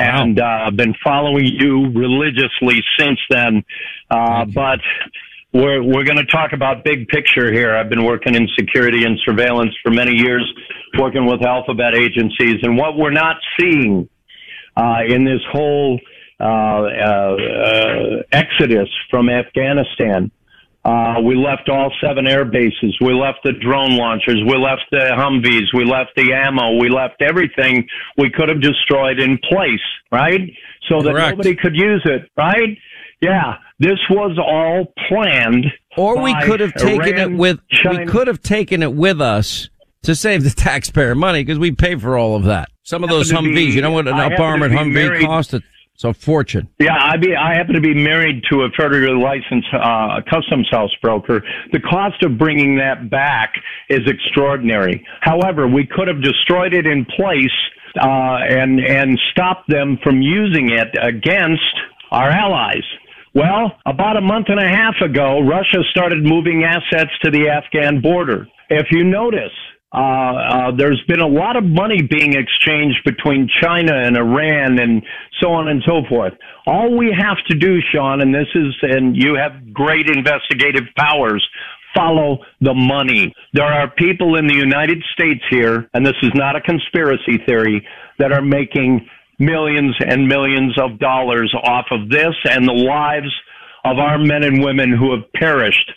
and 0.00 0.40
uh, 0.40 0.70
been 0.70 0.94
following 1.04 1.44
you 1.44 1.90
religiously 1.94 2.82
since 2.98 3.18
then. 3.28 3.62
Uh, 4.10 4.46
but 4.46 4.80
we're 5.52 5.82
we're 5.82 6.04
going 6.04 6.16
to 6.16 6.24
talk 6.24 6.52
about 6.52 6.84
big 6.84 7.06
picture 7.08 7.52
here. 7.52 7.76
I've 7.76 7.90
been 7.90 8.04
working 8.04 8.34
in 8.34 8.48
security 8.58 9.04
and 9.04 9.18
surveillance 9.24 9.74
for 9.82 9.90
many 9.90 10.12
years, 10.12 10.50
working 10.98 11.26
with 11.26 11.44
alphabet 11.44 11.94
agencies, 11.94 12.56
and 12.62 12.78
what 12.78 12.96
we're 12.96 13.10
not 13.10 13.36
seeing 13.58 14.08
uh, 14.76 15.00
in 15.06 15.24
this 15.24 15.40
whole 15.52 16.00
uh, 16.40 16.44
uh, 16.44 16.46
uh, 16.46 18.22
exodus 18.32 18.88
from 19.10 19.28
Afghanistan 19.28 20.30
Uh, 20.84 21.16
we 21.22 21.34
left 21.36 21.68
all 21.68 21.92
seven 22.02 22.26
air 22.26 22.44
bases. 22.44 22.96
We 23.02 23.12
left 23.12 23.40
the 23.44 23.52
drone 23.52 23.96
launchers. 23.96 24.42
We 24.46 24.56
left 24.56 24.82
the 24.90 25.10
Humvees. 25.12 25.66
We 25.74 25.84
left 25.84 26.10
the 26.16 26.32
ammo. 26.32 26.78
We 26.80 26.88
left 26.88 27.20
everything 27.20 27.86
we 28.16 28.30
could 28.30 28.48
have 28.48 28.62
destroyed 28.62 29.20
in 29.20 29.38
place, 29.50 29.80
right? 30.10 30.40
So 30.88 31.02
that 31.02 31.10
Correct. 31.12 31.36
nobody 31.36 31.54
could 31.54 31.76
use 31.76 32.02
it, 32.06 32.30
right? 32.36 32.78
Yeah, 33.20 33.56
this 33.78 33.98
was 34.08 34.38
all 34.38 34.92
planned. 35.08 35.66
Or 35.98 36.22
we 36.22 36.34
could 36.44 36.60
have 36.60 36.72
taken 36.74 37.14
Iran, 37.18 37.32
it 37.34 37.36
with 37.36 37.60
China. 37.70 38.00
we 38.00 38.06
could 38.06 38.26
have 38.28 38.40
taken 38.40 38.82
it 38.82 38.94
with 38.94 39.20
us 39.20 39.68
to 40.04 40.14
save 40.14 40.44
the 40.44 40.50
taxpayer 40.56 41.14
money 41.14 41.44
because 41.44 41.58
we 41.58 41.72
pay 41.72 41.96
for 41.96 42.16
all 42.16 42.34
of 42.36 42.44
that. 42.44 42.70
Some 42.84 43.04
of 43.04 43.10
those 43.10 43.30
Humvees, 43.30 43.54
be- 43.54 43.64
you 43.64 43.82
know 43.82 43.90
what 43.90 44.08
an 44.08 44.14
up 44.18 44.40
armored 44.40 44.72
Humvee 44.72 44.92
married- 44.94 45.26
cost? 45.26 45.52
It's 45.52 45.66
a 46.04 46.14
fortune. 46.14 46.68
Yeah, 46.78 46.96
I 46.98 47.16
be 47.16 47.34
I 47.34 47.54
happen 47.54 47.74
to 47.74 47.80
be 47.80 47.94
married 47.94 48.42
to 48.50 48.62
a 48.62 48.70
federally 48.70 49.20
licensed 49.20 49.68
uh, 49.72 50.20
customs 50.28 50.68
house 50.70 50.94
broker. 51.02 51.42
The 51.72 51.80
cost 51.80 52.22
of 52.22 52.38
bringing 52.38 52.76
that 52.76 53.10
back 53.10 53.54
is 53.88 54.00
extraordinary. 54.06 55.06
However, 55.20 55.66
we 55.66 55.86
could 55.86 56.08
have 56.08 56.22
destroyed 56.22 56.74
it 56.74 56.86
in 56.86 57.04
place 57.04 57.58
uh, 57.96 58.38
and 58.48 58.80
and 58.80 59.18
stopped 59.32 59.68
them 59.68 59.98
from 60.02 60.22
using 60.22 60.70
it 60.70 60.88
against 61.00 61.62
our 62.10 62.30
allies. 62.30 62.84
Well, 63.34 63.78
about 63.86 64.16
a 64.16 64.20
month 64.20 64.46
and 64.48 64.58
a 64.58 64.68
half 64.68 64.94
ago, 65.00 65.40
Russia 65.40 65.84
started 65.90 66.24
moving 66.24 66.64
assets 66.64 67.12
to 67.22 67.30
the 67.30 67.48
Afghan 67.48 68.00
border. 68.00 68.48
If 68.68 68.88
you 68.90 69.04
notice, 69.04 69.52
uh, 69.92 69.96
uh, 69.96 70.70
there's 70.76 71.02
been 71.08 71.20
a 71.20 71.26
lot 71.26 71.56
of 71.56 71.64
money 71.64 72.00
being 72.00 72.34
exchanged 72.34 72.98
between 73.04 73.48
China 73.60 73.92
and 73.92 74.16
Iran 74.16 74.78
and 74.78 75.02
so 75.40 75.50
on 75.50 75.68
and 75.68 75.82
so 75.84 76.02
forth. 76.08 76.32
All 76.66 76.96
we 76.96 77.12
have 77.16 77.38
to 77.48 77.56
do, 77.56 77.80
Sean, 77.92 78.20
and 78.20 78.32
this 78.32 78.46
is, 78.54 78.74
and 78.82 79.16
you 79.16 79.34
have 79.34 79.72
great 79.72 80.08
investigative 80.08 80.84
powers, 80.96 81.44
follow 81.94 82.38
the 82.60 82.74
money. 82.74 83.34
There 83.52 83.66
are 83.66 83.90
people 83.90 84.36
in 84.36 84.46
the 84.46 84.54
United 84.54 85.02
States 85.12 85.42
here, 85.50 85.90
and 85.92 86.06
this 86.06 86.16
is 86.22 86.30
not 86.34 86.54
a 86.54 86.60
conspiracy 86.60 87.42
theory, 87.44 87.84
that 88.20 88.30
are 88.32 88.42
making 88.42 89.08
millions 89.40 89.96
and 90.06 90.28
millions 90.28 90.78
of 90.78 91.00
dollars 91.00 91.52
off 91.64 91.86
of 91.90 92.10
this 92.10 92.34
and 92.44 92.68
the 92.68 92.72
lives 92.72 93.32
of 93.84 93.98
our 93.98 94.18
men 94.18 94.42
and 94.42 94.62
women 94.62 94.92
who 94.92 95.12
have 95.12 95.30
perished 95.34 95.90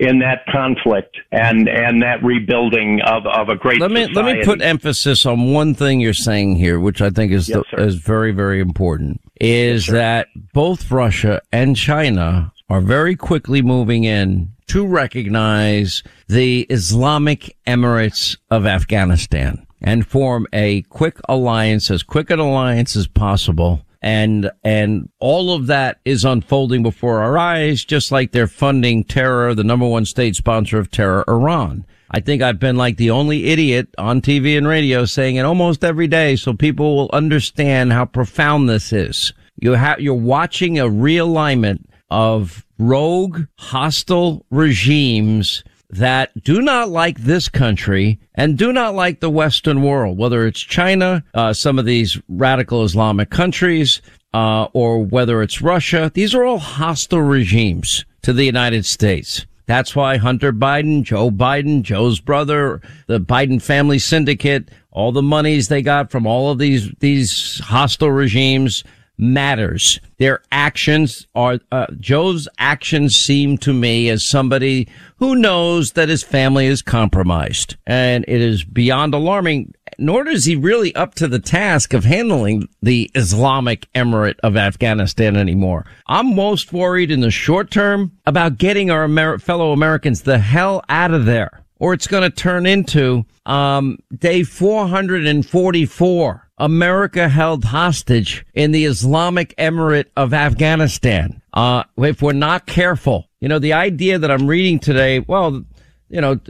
in 0.00 0.20
that 0.20 0.46
conflict 0.46 1.16
and 1.32 1.68
and 1.68 2.02
that 2.02 2.22
rebuilding 2.22 3.00
of, 3.02 3.26
of 3.26 3.48
a 3.48 3.56
great 3.56 3.80
Let 3.80 3.90
me 3.90 4.06
let 4.06 4.24
me 4.24 4.44
put 4.44 4.62
emphasis 4.62 5.26
on 5.26 5.52
one 5.52 5.74
thing 5.74 6.00
you're 6.00 6.14
saying 6.14 6.56
here, 6.56 6.78
which 6.78 7.00
I 7.00 7.10
think 7.10 7.32
is 7.32 7.48
Yes, 7.48 7.64
the, 7.72 7.84
is 7.84 7.96
very 7.96 8.32
very 8.32 8.60
important. 8.60 9.20
Is 9.40 9.86
that 9.88 10.28
both 10.52 10.90
Russia 10.90 11.42
and 11.52 11.76
China 11.76 12.52
are 12.70 12.80
very 12.80 13.16
quickly 13.16 13.62
moving 13.62 14.04
in 14.04 14.52
to 14.68 14.86
recognize 14.86 16.02
the 16.28 16.62
Islamic 16.68 17.56
Emirates 17.66 18.36
of 18.50 18.66
Afghanistan 18.66 19.66
and 19.80 20.06
form 20.06 20.46
a 20.52 20.82
quick 20.82 21.18
alliance, 21.28 21.90
as 21.90 22.02
quick 22.02 22.30
an 22.30 22.38
alliance 22.38 22.94
as 22.96 23.06
possible. 23.06 23.82
And, 24.00 24.50
and 24.62 25.08
all 25.18 25.52
of 25.52 25.66
that 25.66 25.98
is 26.04 26.24
unfolding 26.24 26.82
before 26.82 27.20
our 27.20 27.36
eyes, 27.36 27.84
just 27.84 28.12
like 28.12 28.30
they're 28.30 28.46
funding 28.46 29.04
terror, 29.04 29.54
the 29.54 29.64
number 29.64 29.86
one 29.86 30.04
state 30.04 30.36
sponsor 30.36 30.78
of 30.78 30.90
terror, 30.90 31.24
Iran. 31.28 31.84
I 32.10 32.20
think 32.20 32.40
I've 32.40 32.60
been 32.60 32.76
like 32.76 32.96
the 32.96 33.10
only 33.10 33.46
idiot 33.46 33.88
on 33.98 34.22
TV 34.22 34.56
and 34.56 34.66
radio 34.66 35.04
saying 35.04 35.36
it 35.36 35.44
almost 35.44 35.84
every 35.84 36.06
day 36.06 36.36
so 36.36 36.54
people 36.54 36.96
will 36.96 37.10
understand 37.12 37.92
how 37.92 38.06
profound 38.06 38.68
this 38.68 38.92
is. 38.92 39.32
You 39.60 39.72
have, 39.72 40.00
you're 40.00 40.14
watching 40.14 40.78
a 40.78 40.84
realignment 40.84 41.84
of 42.10 42.64
rogue, 42.78 43.42
hostile 43.58 44.46
regimes 44.50 45.64
that 45.90 46.42
do 46.42 46.60
not 46.60 46.90
like 46.90 47.18
this 47.18 47.48
country 47.48 48.18
and 48.34 48.58
do 48.58 48.72
not 48.72 48.94
like 48.94 49.20
the 49.20 49.30
Western 49.30 49.82
world, 49.82 50.18
whether 50.18 50.46
it's 50.46 50.60
China, 50.60 51.24
uh, 51.34 51.52
some 51.52 51.78
of 51.78 51.84
these 51.84 52.20
radical 52.28 52.84
Islamic 52.84 53.30
countries, 53.30 54.02
uh, 54.34 54.64
or 54.72 55.02
whether 55.02 55.42
it's 55.42 55.62
Russia. 55.62 56.10
These 56.12 56.34
are 56.34 56.44
all 56.44 56.58
hostile 56.58 57.22
regimes 57.22 58.04
to 58.22 58.32
the 58.32 58.44
United 58.44 58.84
States. 58.84 59.46
That's 59.66 59.94
why 59.94 60.16
Hunter 60.16 60.52
Biden, 60.52 61.02
Joe 61.02 61.30
Biden, 61.30 61.82
Joe's 61.82 62.20
brother, 62.20 62.80
the 63.06 63.20
Biden 63.20 63.60
family 63.60 63.98
syndicate, 63.98 64.70
all 64.90 65.12
the 65.12 65.22
monies 65.22 65.68
they 65.68 65.82
got 65.82 66.10
from 66.10 66.26
all 66.26 66.50
of 66.50 66.58
these, 66.58 66.90
these 67.00 67.60
hostile 67.60 68.10
regimes 68.10 68.82
matters. 69.18 70.00
Their 70.18 70.42
actions 70.52 71.26
are, 71.34 71.58
uh, 71.70 71.86
Joe's 71.98 72.48
actions 72.58 73.16
seem 73.16 73.58
to 73.58 73.72
me 73.72 74.08
as 74.08 74.26
somebody 74.26 74.88
who 75.16 75.34
knows 75.34 75.92
that 75.92 76.08
his 76.08 76.22
family 76.22 76.66
is 76.66 76.82
compromised 76.82 77.76
and 77.86 78.24
it 78.28 78.40
is 78.40 78.64
beyond 78.64 79.14
alarming. 79.14 79.74
Nor 79.98 80.28
is 80.28 80.44
he 80.44 80.54
really 80.54 80.94
up 80.94 81.14
to 81.16 81.26
the 81.26 81.40
task 81.40 81.92
of 81.92 82.04
handling 82.04 82.68
the 82.80 83.10
Islamic 83.16 83.92
Emirate 83.94 84.38
of 84.44 84.56
Afghanistan 84.56 85.36
anymore. 85.36 85.84
I'm 86.06 86.36
most 86.36 86.72
worried 86.72 87.10
in 87.10 87.20
the 87.20 87.32
short 87.32 87.70
term 87.70 88.12
about 88.24 88.58
getting 88.58 88.90
our 88.90 89.04
Amer- 89.04 89.38
fellow 89.38 89.72
Americans 89.72 90.22
the 90.22 90.38
hell 90.38 90.84
out 90.88 91.12
of 91.12 91.24
there 91.24 91.64
or 91.78 91.94
it's 91.94 92.06
going 92.06 92.22
to 92.22 92.30
turn 92.30 92.66
into 92.66 93.24
um, 93.46 93.98
day 94.16 94.42
444. 94.42 96.47
America 96.58 97.28
held 97.28 97.64
hostage 97.64 98.44
in 98.52 98.72
the 98.72 98.84
Islamic 98.84 99.54
Emirate 99.56 100.06
of 100.16 100.34
Afghanistan. 100.34 101.40
Uh, 101.52 101.84
if 101.96 102.20
we're 102.20 102.32
not 102.32 102.66
careful, 102.66 103.28
you 103.40 103.48
know, 103.48 103.58
the 103.58 103.72
idea 103.72 104.18
that 104.18 104.30
I'm 104.30 104.46
reading 104.46 104.78
today, 104.78 105.20
well, 105.20 105.64
you 106.08 106.20
know, 106.20 106.40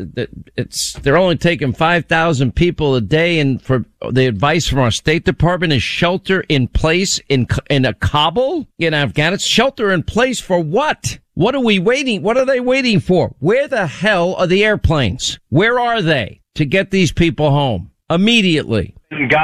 it's, 0.57 0.95
they're 1.01 1.17
only 1.17 1.37
taking 1.37 1.73
5,000 1.73 2.55
people 2.55 2.95
a 2.95 3.01
day 3.01 3.41
and 3.41 3.61
for 3.61 3.85
the 4.11 4.27
advice 4.27 4.69
from 4.69 4.79
our 4.79 4.91
State 4.91 5.25
Department 5.25 5.73
is 5.73 5.83
shelter 5.83 6.45
in 6.49 6.69
place 6.69 7.21
in, 7.29 7.47
in 7.69 7.85
a 7.85 7.93
Kabul 7.95 8.67
in 8.79 8.95
Afghanistan. 8.95 9.47
Shelter 9.47 9.91
in 9.91 10.05
place 10.05 10.41
for 10.41 10.61
what? 10.61 11.19
What 11.35 11.55
are 11.55 11.61
we 11.61 11.79
waiting? 11.79 12.23
What 12.23 12.37
are 12.37 12.47
they 12.47 12.61
waiting 12.61 13.01
for? 13.01 13.35
Where 13.41 13.69
the 13.69 13.87
hell 13.87 14.35
are 14.35 14.47
the 14.47 14.65
airplanes? 14.65 15.39
Where 15.49 15.79
are 15.79 16.03
they 16.03 16.41
to 16.55 16.65
get 16.65 16.91
these 16.91 17.13
people 17.13 17.51
home 17.51 17.88
immediately? 18.11 18.95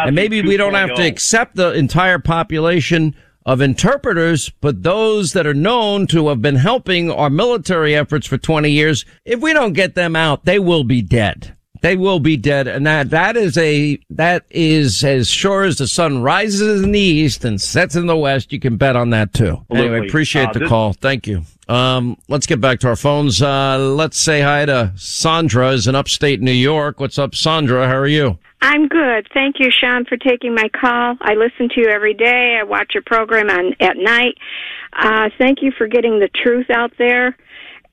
And 0.06 0.14
maybe 0.14 0.42
we 0.42 0.56
don't 0.56 0.74
have 0.74 0.94
to 0.96 1.06
accept 1.06 1.56
the 1.56 1.72
entire 1.72 2.18
population 2.18 3.14
of 3.46 3.60
interpreters, 3.60 4.50
but 4.60 4.82
those 4.82 5.32
that 5.34 5.46
are 5.46 5.54
known 5.54 6.06
to 6.08 6.28
have 6.28 6.40
been 6.40 6.56
helping 6.56 7.10
our 7.10 7.30
military 7.30 7.94
efforts 7.94 8.26
for 8.26 8.38
20 8.38 8.70
years, 8.70 9.04
if 9.24 9.40
we 9.40 9.52
don't 9.52 9.74
get 9.74 9.94
them 9.94 10.16
out, 10.16 10.44
they 10.44 10.58
will 10.58 10.84
be 10.84 11.02
dead. 11.02 11.54
They 11.84 11.96
will 11.96 12.18
be 12.18 12.38
dead. 12.38 12.66
And 12.66 12.86
that, 12.86 13.10
that 13.10 13.36
is 13.36 13.58
a, 13.58 13.98
that 14.08 14.46
is 14.48 15.04
as 15.04 15.28
sure 15.30 15.64
as 15.64 15.76
the 15.76 15.86
sun 15.86 16.22
rises 16.22 16.82
in 16.82 16.92
the 16.92 16.98
east 16.98 17.44
and 17.44 17.60
sets 17.60 17.94
in 17.94 18.06
the 18.06 18.16
west. 18.16 18.54
You 18.54 18.58
can 18.58 18.78
bet 18.78 18.96
on 18.96 19.10
that 19.10 19.34
too. 19.34 19.66
Anyway, 19.70 20.08
appreciate 20.08 20.48
Uh, 20.48 20.52
the 20.54 20.58
this- 20.60 20.68
call. 20.70 20.94
Thank 20.94 21.26
you. 21.26 21.42
Um, 21.68 22.16
let's 22.26 22.46
get 22.46 22.58
back 22.58 22.80
to 22.80 22.88
our 22.88 22.96
phones. 22.96 23.42
Uh, 23.42 23.76
let's 23.78 24.16
say 24.16 24.40
hi 24.40 24.64
to 24.64 24.92
Sandra 24.96 25.72
is 25.72 25.86
in 25.86 25.94
upstate 25.94 26.40
New 26.40 26.52
York. 26.52 27.00
What's 27.00 27.18
up, 27.18 27.34
Sandra? 27.34 27.86
How 27.86 27.96
are 27.96 28.06
you? 28.06 28.38
I'm 28.62 28.88
good. 28.88 29.28
Thank 29.34 29.56
you, 29.60 29.70
Sean, 29.70 30.06
for 30.06 30.16
taking 30.16 30.54
my 30.54 30.70
call. 30.70 31.18
I 31.20 31.34
listen 31.34 31.68
to 31.74 31.82
you 31.82 31.88
every 31.88 32.14
day. 32.14 32.56
I 32.58 32.64
watch 32.64 32.92
your 32.94 33.02
program 33.04 33.50
on 33.50 33.74
at 33.80 33.98
night. 33.98 34.38
Uh, 34.94 35.28
thank 35.36 35.60
you 35.60 35.70
for 35.76 35.86
getting 35.86 36.18
the 36.18 36.28
truth 36.28 36.70
out 36.70 36.92
there. 36.96 37.36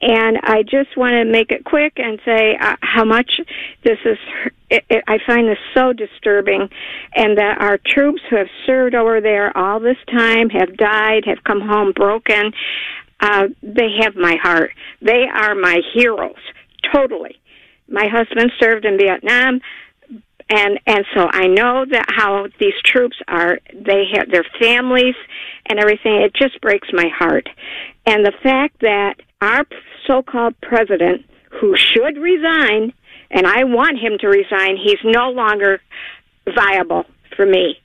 And 0.02 0.40
I 0.44 0.64
just 0.64 0.98
want 0.98 1.14
to 1.14 1.26
make 1.26 1.52
it 1.52 1.64
quick 1.64 1.94
and 1.98 2.20
say 2.26 2.58
uh, 2.60 2.76
how 2.82 3.06
much 3.06 3.40
this 3.84 4.00
is. 4.04 4.18
It, 4.70 4.84
it, 4.90 5.04
I 5.08 5.18
find 5.28 5.48
this 5.48 5.60
so 5.74 5.94
disturbing, 5.94 6.70
and 7.16 7.38
that 7.38 7.58
our 7.60 7.78
troops 7.78 8.22
who 8.30 8.38
have 8.38 8.48
served 8.66 8.96
over 8.96 9.22
there 9.22 9.56
all 9.56 9.80
this 9.80 9.98
time 10.10 10.50
have 10.50 10.76
died, 10.78 11.26
have 11.26 11.44
come 11.44 11.62
home 11.62 11.92
broken. 11.92 12.52
Uh, 13.20 13.50
they 13.62 13.98
have 14.02 14.16
my 14.16 14.38
heart. 14.42 14.72
They 15.02 15.26
are 15.32 15.54
my 15.54 15.82
heroes, 15.94 16.42
totally. 16.92 17.40
My 17.88 18.08
husband 18.08 18.52
served 18.60 18.86
in 18.86 18.98
Vietnam 18.98 19.62
and 20.52 20.80
and 20.86 21.06
so 21.16 21.28
I 21.32 21.48
know 21.48 21.86
that 21.90 22.06
how 22.10 22.48
these 22.60 22.74
troops 22.84 23.18
are 23.28 23.60
they 23.74 24.04
have 24.14 24.30
their 24.30 24.46
families 24.60 25.16
and 25.68 25.80
everything 25.80 26.22
it 26.22 26.34
just 26.34 26.60
breaks 26.62 26.90
my 26.92 27.08
heart 27.08 27.48
and 28.06 28.26
the 28.26 28.34
fact 28.44 28.80
that 28.82 29.16
our 29.42 29.66
so-called 30.12 30.60
president 30.62 31.26
who 31.50 31.76
should 31.78 32.18
resign 32.18 32.94
and 33.30 33.48
I 33.48 33.64
want 33.64 33.98
him 33.98 34.18
to 34.20 34.28
resign 34.28 34.78
he's 34.78 35.00
no 35.04 35.30
longer 35.30 35.82
viable 36.46 37.06
for 37.36 37.46
me 37.46 37.80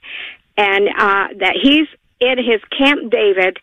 and 0.57 0.89
uh 0.89 1.27
that 1.39 1.55
he's 1.61 1.87
in 2.19 2.37
his 2.37 2.61
Camp 2.77 3.11
David 3.11 3.59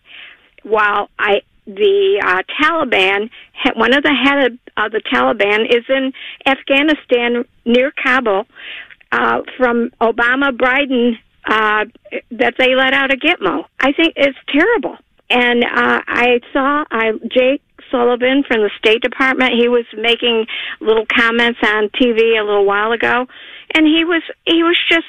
while 0.63 1.11
I 1.19 1.43
the 1.67 2.23
uh, 2.23 2.43
Taliban, 2.61 3.31
one 3.75 3.95
of 3.95 4.03
the 4.03 4.13
head 4.13 4.53
of, 4.53 4.53
of 4.77 4.93
the 4.93 5.01
Taliban 5.01 5.65
is 5.65 5.85
in 5.89 6.13
Afghanistan 6.47 7.45
near 7.65 7.91
Kabul 7.91 8.45
uh, 9.13 9.41
from 9.57 9.91
Obama 10.01 10.51
Biden 10.51 11.13
uh, 11.47 11.87
that 12.33 12.55
they 12.59 12.75
let 12.75 12.93
out 12.93 13.13
a 13.13 13.17
Gitmo. 13.17 13.65
I 13.81 13.93
think 13.93 14.15
it's 14.17 14.39
terrible. 14.53 14.97
And 15.31 15.65
uh, 15.65 16.01
I 16.07 16.41
saw 16.53 16.85
I 16.91 17.13
Jake 17.31 17.63
Sullivan 17.95 18.43
from 18.43 18.63
the 18.63 18.71
State 18.77 19.03
Department. 19.03 19.53
He 19.57 19.69
was 19.69 19.85
making 19.97 20.47
little 20.81 21.07
comments 21.07 21.61
on 21.63 21.89
TV 21.91 22.41
a 22.41 22.43
little 22.43 22.65
while 22.65 22.91
ago, 22.91 23.27
and 23.73 23.87
he 23.87 24.05
was 24.05 24.23
he 24.47 24.65
was 24.65 24.77
just 24.89 25.07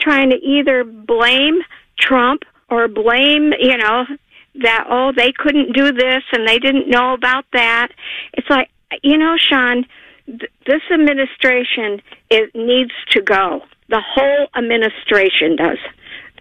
trying 0.00 0.30
to 0.30 0.36
either 0.36 0.82
blame 0.82 1.60
Trump 1.96 2.42
or 2.68 2.88
blame, 2.88 3.52
you 3.60 3.76
know, 3.76 4.04
that 4.62 4.86
oh 4.90 5.12
they 5.16 5.32
couldn't 5.32 5.72
do 5.74 5.92
this 5.92 6.22
and 6.32 6.48
they 6.48 6.58
didn't 6.58 6.88
know 6.88 7.14
about 7.14 7.44
that. 7.52 7.88
It's 8.32 8.50
like 8.50 8.68
you 9.02 9.16
know, 9.16 9.36
Sean, 9.38 9.86
th- 10.26 10.50
this 10.66 10.82
administration 10.92 12.02
it 12.30 12.50
needs 12.54 12.92
to 13.10 13.22
go. 13.22 13.62
The 13.88 14.02
whole 14.04 14.48
administration 14.56 15.56
does. 15.56 15.78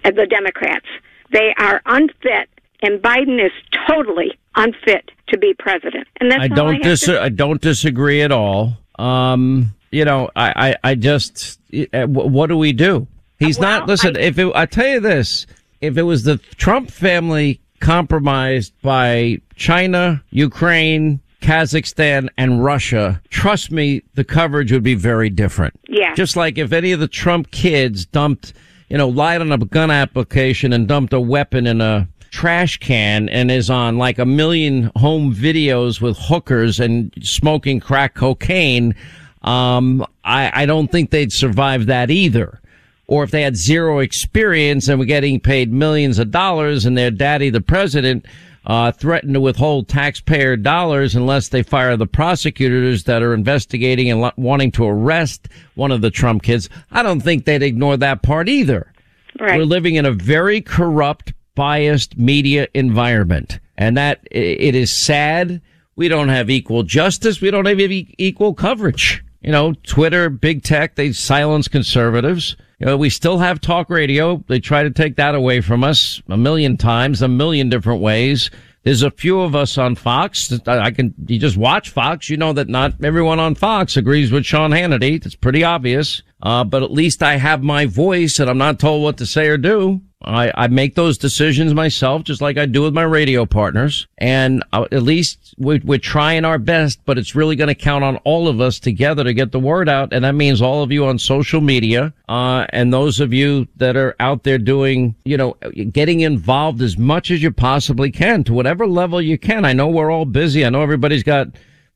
Uh, 0.04 0.12
the 0.12 0.26
Democrats. 0.26 0.88
They 1.32 1.54
are 1.58 1.82
unfit, 1.86 2.50
and 2.82 3.02
Biden 3.02 3.44
is 3.44 3.52
totally 3.88 4.38
unfit 4.56 5.12
to 5.28 5.38
be 5.38 5.54
president. 5.58 6.08
And 6.20 6.32
that's 6.32 6.42
I 6.42 6.48
don't 6.48 6.76
I, 6.76 6.80
dis- 6.80 7.10
I 7.10 7.30
don't 7.30 7.62
disagree 7.62 8.22
at 8.22 8.32
all. 8.32 8.78
Um, 9.00 9.74
you 9.92 10.06
know, 10.06 10.30
I, 10.36 10.70
I, 10.70 10.92
I 10.92 10.96
just, 10.96 11.60
uh, 11.94 12.06
what 12.08 12.48
do 12.48 12.58
we 12.58 12.74
do? 12.74 13.08
He's 13.40 13.60
not, 13.60 13.88
listen, 13.88 14.16
if 14.16 14.38
it, 14.40 14.52
I 14.56 14.66
tell 14.66 14.88
you 14.88 15.00
this, 15.00 15.46
if 15.82 15.98
it 15.98 16.04
was 16.04 16.24
the 16.24 16.38
Trump 16.56 16.90
family 16.90 17.60
compromised 17.80 18.74
by 18.82 19.42
China, 19.56 20.24
Ukraine, 20.30 21.20
Kazakhstan, 21.42 22.30
and 22.38 22.64
Russia, 22.64 23.22
trust 23.30 23.70
me, 23.70 24.02
the 24.14 24.24
coverage 24.24 24.72
would 24.72 24.84
be 24.84 24.96
very 24.96 25.30
different. 25.30 25.78
Yeah. 25.90 26.16
Just 26.16 26.38
like 26.38 26.58
if 26.58 26.72
any 26.72 26.94
of 26.94 27.02
the 27.02 27.08
Trump 27.08 27.52
kids 27.52 28.06
dumped, 28.06 28.54
you 28.88 28.98
know, 28.98 29.10
lied 29.10 29.42
on 29.42 29.52
a 29.52 29.58
gun 29.58 29.92
application 29.92 30.72
and 30.72 30.88
dumped 30.88 31.12
a 31.12 31.20
weapon 31.20 31.68
in 31.68 31.82
a 31.82 32.08
trash 32.34 32.78
can 32.80 33.30
and 33.30 33.52
is 33.52 33.70
on 33.70 34.00
like 34.00 34.18
a 34.18 34.26
million 34.26 34.92
home 34.96 35.34
videos 35.34 36.02
with 36.02 36.18
hookers 36.20 36.80
and 36.80 37.14
smoking 37.22 37.80
crack 37.80 38.16
cocaine, 38.16 38.96
um, 39.44 40.04
I, 40.24 40.64
I 40.64 40.66
don't 40.66 40.92
think 40.92 41.12
they'd 41.12 41.32
survive 41.32 41.86
that 41.86 42.10
either. 42.10 42.60
Or 43.06 43.24
if 43.24 43.30
they 43.30 43.44
had 43.44 43.56
zero 43.56 44.00
experience 44.00 44.88
and 44.88 44.98
were 44.98 45.06
getting 45.06 45.40
paid 45.40 45.72
millions 45.72 46.18
of 46.18 46.32
dollars 46.32 46.86
and 46.86 46.98
their 46.98 47.12
daddy, 47.12 47.52
the 47.52 47.62
president, 47.62 48.26
uh, 48.66 48.92
threatened 48.92 49.36
to 49.36 49.42
withhold 49.42 49.88
taxpayer 49.88 50.56
dollars 50.56 51.16
unless 51.16 51.50
they 51.50 51.62
fire 51.62 51.96
the 51.98 52.08
prosecutors 52.08 53.04
that 53.04 53.22
are 53.22 53.36
investigating 53.36 54.10
and 54.10 54.32
wanting 54.38 54.72
to 54.72 54.86
arrest 54.86 55.50
one 55.76 55.92
of 55.92 56.02
the 56.02 56.10
Trump 56.10 56.42
kids. 56.42 56.68
I 56.90 57.04
don't 57.04 57.20
think 57.20 57.46
they'd 57.46 57.62
ignore 57.62 57.98
that 57.98 58.24
part 58.24 58.50
either. 58.50 58.92
Right. 59.40 59.60
We're 59.60 59.66
living 59.66 59.96
in 59.96 60.06
a 60.06 60.12
very 60.12 60.62
corrupt, 60.62 61.34
biased 61.56 62.18
media 62.18 62.68
environment, 62.74 63.60
and 63.78 63.98
that 63.98 64.20
it 64.32 64.76
is 64.76 64.92
sad. 64.92 65.62
We 65.96 66.08
don't 66.08 66.30
have 66.30 66.50
equal 66.50 66.84
justice. 66.84 67.42
We 67.42 67.52
don't 67.52 67.66
have 67.66 67.80
equal 67.80 68.54
coverage. 68.54 69.24
You 69.42 69.52
know, 69.52 69.74
Twitter, 69.84 70.30
big 70.30 70.64
tech, 70.64 70.96
they 70.96 71.12
silence 71.12 71.68
conservatives. 71.68 72.56
You 72.80 72.88
know, 72.88 72.98
we 72.98 73.10
still 73.10 73.38
have 73.38 73.62
talk 73.62 73.90
radio. 73.90 74.44
They 74.48 74.60
try 74.60 74.84
to 74.84 74.90
take 74.90 75.18
that 75.18 75.36
away 75.36 75.62
from 75.62 75.84
us 75.84 76.22
a 76.30 76.38
million 76.38 76.78
times, 76.78 77.22
a 77.22 77.28
million 77.28 77.70
different 77.70 78.02
ways. 78.02 78.50
There's 78.84 79.04
a 79.04 79.12
few 79.12 79.40
of 79.40 79.56
us 79.56 79.78
on 79.78 79.96
Fox. 79.96 80.52
I 80.68 80.92
can, 80.92 81.14
you 81.28 81.40
just 81.40 81.56
watch 81.56 81.90
Fox. 81.90 82.30
You 82.30 82.36
know 82.38 82.52
that 82.54 82.68
not 82.68 83.02
everyone 83.04 83.40
on 83.40 83.56
Fox 83.56 83.96
agrees 83.96 84.32
with 84.32 84.46
Sean 84.46 84.72
Hannity. 84.72 85.22
That's 85.24 85.36
pretty 85.36 85.64
obvious. 85.64 86.22
Uh, 86.42 86.66
but 86.66 86.84
at 86.84 86.92
least 86.92 87.24
I 87.24 87.38
have 87.38 87.64
my 87.64 87.86
voice 87.86 88.40
and 88.40 88.50
I'm 88.50 88.58
not 88.58 88.80
told 88.80 89.02
what 89.02 89.18
to 89.18 89.26
say 89.26 89.48
or 89.48 89.58
do. 89.58 90.02
I, 90.24 90.52
I 90.56 90.68
make 90.68 90.96
those 90.96 91.18
decisions 91.18 91.74
myself, 91.74 92.24
just 92.24 92.42
like 92.42 92.58
I 92.58 92.66
do 92.66 92.84
with 92.84 92.94
my 92.94 93.04
radio 93.04 93.46
partners. 93.46 94.08
And 94.18 94.64
uh, 94.74 94.86
at 94.92 95.04
least 95.04 95.56
we're, 95.58 95.82
we're 95.84 96.00
trying 96.00 96.46
our 96.46 96.58
best, 96.58 97.00
but 97.06 97.18
it's 97.18 97.36
really 97.36 97.56
going 97.56 97.68
to 97.68 97.76
count 97.76 98.04
on 98.04 98.18
all 98.18 98.48
of 98.48 98.62
us 98.62 98.80
together 98.80 99.24
to 99.24 99.34
get 99.34 99.52
the 99.52 99.60
word 99.60 99.90
out. 99.90 100.14
And 100.14 100.26
that 100.26 100.36
means 100.36 100.62
all 100.62 100.84
of 100.84 100.92
you 100.92 101.06
on 101.06 101.20
social 101.20 101.62
media, 101.62 102.14
uh, 102.30 102.66
and 102.70 102.94
those 102.94 103.20
of 103.20 103.34
you 103.34 103.68
that 103.78 103.96
are 103.96 104.16
out 104.20 104.44
there 104.44 104.58
doing, 104.58 105.16
you 105.26 105.38
know, 105.38 105.56
getting 105.92 106.22
involved 106.22 106.82
as 106.82 106.98
much 106.98 107.32
as 107.32 107.44
you 107.44 107.52
possibly 107.52 108.12
can 108.12 108.44
to 108.46 108.54
whatever 108.54 108.88
level 108.88 109.22
you 109.22 109.38
can. 109.38 109.66
I 109.66 109.74
know 109.74 109.88
we're 109.88 110.12
all 110.12 110.26
busy. 110.26 110.66
I 110.66 110.70
know 110.70 110.82
everybody's 110.82 111.24
got 111.24 111.48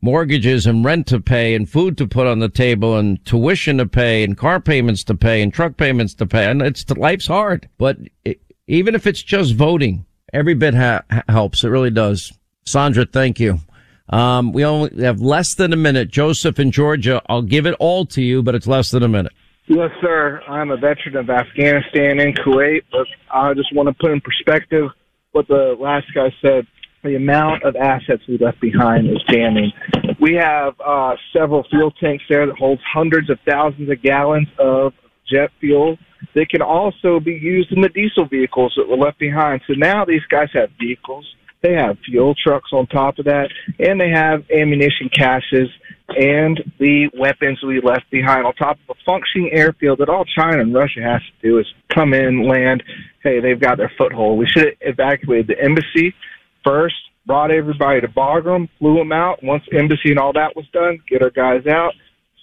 mortgages 0.01 0.65
and 0.65 0.85
rent 0.85 1.07
to 1.07 1.19
pay 1.19 1.55
and 1.55 1.69
food 1.69 1.97
to 1.97 2.07
put 2.07 2.27
on 2.27 2.39
the 2.39 2.49
table 2.49 2.97
and 2.97 3.23
tuition 3.25 3.77
to 3.77 3.85
pay 3.85 4.23
and 4.23 4.37
car 4.37 4.59
payments 4.59 5.03
to 5.05 5.15
pay 5.15 5.41
and 5.41 5.53
truck 5.53 5.77
payments 5.77 6.13
to 6.15 6.25
pay. 6.25 6.49
And 6.49 6.61
it's 6.61 6.89
life's 6.91 7.27
hard, 7.27 7.69
but 7.77 7.97
it, 8.23 8.41
even 8.67 8.95
if 8.95 9.07
it's 9.07 9.23
just 9.23 9.55
voting, 9.55 10.05
every 10.33 10.53
bit 10.53 10.75
ha- 10.75 11.03
helps. 11.29 11.63
It 11.63 11.69
really 11.69 11.91
does. 11.91 12.31
Sandra, 12.65 13.05
thank 13.05 13.39
you. 13.39 13.59
Um, 14.09 14.53
we 14.53 14.63
only 14.63 15.03
have 15.03 15.19
less 15.19 15.55
than 15.55 15.73
a 15.73 15.77
minute. 15.77 16.09
Joseph 16.09 16.59
in 16.59 16.71
Georgia, 16.71 17.21
I'll 17.27 17.41
give 17.41 17.65
it 17.65 17.75
all 17.79 18.05
to 18.07 18.21
you, 18.21 18.41
but 18.41 18.55
it's 18.55 18.67
less 18.67 18.91
than 18.91 19.03
a 19.03 19.07
minute. 19.07 19.33
Yes, 19.67 19.89
sir. 19.99 20.41
I'm 20.47 20.71
a 20.71 20.77
veteran 20.77 21.17
of 21.17 21.29
Afghanistan 21.29 22.21
and 22.21 22.37
Kuwait, 22.39 22.83
but 22.89 23.05
I 23.29 23.53
just 23.53 23.73
want 23.75 23.87
to 23.89 23.93
put 23.93 24.11
in 24.11 24.21
perspective 24.21 24.89
what 25.31 25.47
the 25.49 25.75
last 25.77 26.07
guy 26.15 26.33
said. 26.41 26.65
The 27.03 27.15
amount 27.15 27.63
of 27.63 27.75
assets 27.75 28.23
we 28.27 28.37
left 28.37 28.59
behind 28.59 29.07
is 29.07 29.21
damning. 29.27 29.71
We 30.19 30.35
have 30.35 30.73
uh, 30.83 31.15
several 31.31 31.63
fuel 31.69 31.91
tanks 31.91 32.23
there 32.29 32.45
that 32.45 32.57
holds 32.57 32.81
hundreds 32.91 33.29
of 33.29 33.37
thousands 33.47 33.89
of 33.89 34.01
gallons 34.01 34.47
of 34.59 34.93
jet 35.31 35.51
fuel. 35.59 35.97
They 36.33 36.45
can 36.45 36.61
also 36.61 37.19
be 37.19 37.33
used 37.33 37.71
in 37.71 37.81
the 37.81 37.89
diesel 37.89 38.27
vehicles 38.27 38.73
that 38.77 38.87
were 38.89 38.97
left 38.97 39.19
behind. 39.19 39.61
So 39.67 39.73
now 39.77 40.05
these 40.05 40.25
guys 40.29 40.49
have 40.53 40.69
vehicles. 40.79 41.25
They 41.61 41.73
have 41.73 41.97
fuel 42.05 42.35
trucks 42.35 42.69
on 42.71 42.87
top 42.87 43.19
of 43.19 43.25
that, 43.25 43.49
and 43.79 43.99
they 43.99 44.09
have 44.09 44.43
ammunition 44.51 45.09
caches 45.09 45.69
and 46.09 46.63
the 46.79 47.09
weapons 47.17 47.59
we 47.63 47.81
left 47.81 48.09
behind 48.09 48.45
on 48.45 48.53
top 48.53 48.77
of 48.87 48.95
a 48.95 48.99
functioning 49.05 49.49
airfield 49.51 49.99
that 49.99 50.09
all 50.09 50.23
China 50.25 50.61
and 50.61 50.73
Russia 50.73 51.01
has 51.01 51.21
to 51.21 51.49
do 51.49 51.59
is 51.59 51.65
come 51.93 52.13
in, 52.13 52.47
land. 52.47 52.81
Hey, 53.23 53.39
they've 53.41 53.59
got 53.59 53.77
their 53.77 53.91
foothold. 53.97 54.39
We 54.39 54.47
should 54.47 54.67
have 54.67 54.75
evacuated 54.81 55.47
the 55.47 55.61
embassy 55.61 56.13
first, 56.67 56.95
brought 57.25 57.51
everybody 57.51 58.01
to 58.01 58.07
Bagram, 58.07 58.69
flew 58.79 58.95
them 58.97 59.11
out. 59.11 59.43
Once 59.43 59.63
embassy 59.71 60.09
and 60.11 60.19
all 60.19 60.33
that 60.33 60.55
was 60.55 60.65
done, 60.73 60.99
get 61.09 61.21
our 61.21 61.29
guys 61.29 61.65
out, 61.67 61.93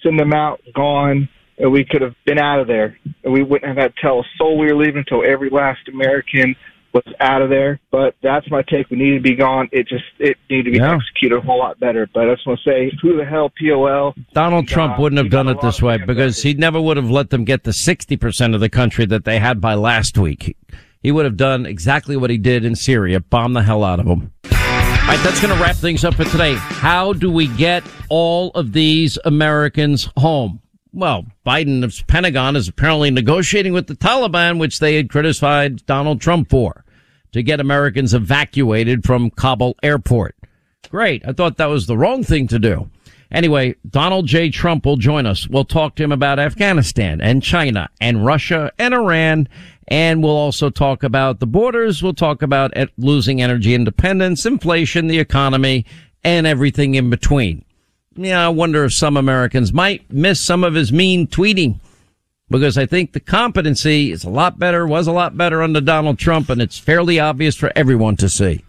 send 0.03 0.19
them 0.19 0.33
out, 0.33 0.61
gone, 0.75 1.29
and 1.59 1.71
we 1.73 1.85
could 1.85 2.03
have 2.03 2.15
been 2.27 2.39
out 2.39 2.61
of 2.61 2.67
there. 2.67 2.99
And 3.23 3.33
we 3.33 3.43
wouldn't 3.43 3.69
have 3.69 3.77
had 3.77 3.95
to 3.95 4.01
tell 4.03 4.21
a 4.21 4.25
soul 4.39 4.59
we 4.59 4.67
were 4.67 4.77
leaving 4.77 4.99
until 5.07 5.25
every 5.25 5.51
last 5.51 5.89
American 5.89 6.55
was 6.93 7.03
out 7.21 7.43
of 7.43 7.51
there. 7.51 7.81
But 7.91 8.15
that's 8.23 8.49
my 8.51 8.63
take. 8.63 8.89
We 8.91 8.97
need 8.97 9.15
to 9.15 9.21
be 9.21 9.35
gone. 9.35 9.69
It 9.73 9.89
just 9.89 10.05
it 10.19 10.37
needed 10.49 10.65
to 10.67 10.71
be 10.71 10.79
Yeah. 10.79 10.95
executed 10.95 11.37
a 11.39 11.41
whole 11.41 11.59
lot 11.59 11.81
better. 11.81 12.09
But 12.13 12.29
I 12.31 12.35
just 12.35 12.47
want 12.47 12.61
to 12.65 12.71
say, 12.71 12.93
who 13.03 13.17
the 13.17 13.25
hell 13.25 13.51
POL? 13.59 14.15
Donald 14.33 14.69
Trump 14.69 14.99
wouldn't 14.99 15.19
have 15.19 15.31
done 15.31 15.49
it 15.49 15.61
this 15.61 15.83
way 15.83 15.99
because 16.07 16.43
he 16.43 16.55
never 16.55 16.81
would 16.81 16.97
have 16.97 17.11
let 17.11 17.31
them 17.31 17.45
get 17.45 17.65
the 17.65 17.73
60% 17.73 18.55
of 18.55 18.61
the 18.61 18.69
country 18.69 19.07
that 19.07 19.25
they 19.25 19.39
had 19.41 19.61
by 19.61 19.75
last 19.75 20.17
week. 20.19 20.57
He 21.05 21.13
would 21.13 21.27
have 21.27 21.37
done 21.37 21.67
exactly 21.67 22.17
what 22.17 22.31
he 22.31 22.39
did 22.39 22.65
in 22.65 22.75
Syria, 22.75 23.21
bomb 23.21 23.53
the 23.53 23.63
hell 23.63 23.85
out 23.85 24.01
of 24.01 24.07
them. 24.07 24.33
All 24.45 24.51
right, 24.51 25.21
that's 25.23 25.39
going 25.39 25.55
to 25.55 25.63
wrap 25.63 25.77
things 25.77 26.03
up 26.03 26.15
for 26.15 26.25
today. 26.25 26.55
How 26.55 27.13
do 27.13 27.31
we 27.31 27.47
get 27.47 27.85
all 28.09 28.51
of 28.53 28.73
these 28.73 29.19
Americans 29.27 30.09
home? 30.17 30.63
Well, 30.95 31.27
Biden's 31.45 32.01
Pentagon 32.05 32.57
is 32.57 32.69
apparently 32.69 33.11
negotiating 33.11 33.75
with 33.75 33.87
the 33.87 33.97
Taliban, 33.97 34.59
which 34.59 34.79
they 34.79 34.97
had 34.97 35.11
criticized 35.11 35.85
Donald 35.85 36.23
Trump 36.23 36.49
for, 36.49 36.87
to 37.33 37.43
get 37.43 37.61
Americans 37.61 38.15
evacuated 38.15 39.05
from 39.05 39.29
Kabul 39.29 39.77
airport. 39.83 40.35
Great. 40.89 41.23
I 41.29 41.33
thought 41.35 41.59
that 41.59 41.67
was 41.67 41.87
the 41.87 41.99
wrong 41.99 42.25
thing 42.25 42.49
to 42.49 42.59
do. 42.59 42.89
Anyway, 43.31 43.75
Donald 43.91 44.27
J. 44.27 44.49
Trump 44.49 44.87
will 44.87 44.97
join 44.97 45.27
us. 45.27 45.49
We'll 45.49 45.65
talk 45.65 45.97
to 45.97 46.05
him 46.05 46.13
about 46.13 46.39
Afghanistan 46.39 47.21
and 47.21 47.43
China 47.43 47.91
and 48.01 48.25
Russia 48.25 48.71
and 48.79 48.95
Iran. 48.95 49.49
And 49.89 50.23
we'll 50.23 50.33
also 50.33 50.71
talk 50.71 51.03
about 51.03 51.41
the 51.41 51.47
borders. 51.47 52.03
We'll 52.03 52.15
talk 52.15 52.43
about 52.43 52.73
losing 52.97 53.43
energy 53.43 53.75
independence, 53.75 54.47
inflation, 54.47 55.09
the 55.09 55.19
economy, 55.19 55.85
and 56.23 56.47
everything 56.47 56.95
in 56.95 57.11
between. 57.11 57.65
Yeah, 58.17 58.47
I 58.47 58.49
wonder 58.49 58.85
if 58.85 58.95
some 58.95 59.17
Americans 59.17 59.73
might 59.73 60.11
miss 60.11 60.45
some 60.45 60.65
of 60.65 60.75
his 60.75 60.93
mean 60.93 61.27
tweeting 61.27 61.81
because 62.49 62.79
I 62.79 62.87
think 62.87 63.13
the 63.13 63.21
competency 63.21 64.13
is 64.13 64.25
a 64.25 64.31
lot 64.31 64.59
better, 64.59 64.87
was 64.87 65.07
a 65.07 65.13
lot 65.13 65.37
better 65.37 65.63
under 65.63 65.81
Donald 65.81 66.19
Trump, 66.19 66.49
and 66.49 66.63
it's 66.63 66.79
fairly 66.79 67.19
obvious 67.19 67.57
for 67.57 67.73
everyone 67.75 68.17
to 68.17 68.29
see. 68.29 68.65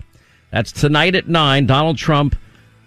That's 0.52 0.72
tonight 0.72 1.16
at 1.16 1.28
nine. 1.28 1.66
Donald 1.66 1.98
Trump 1.98 2.36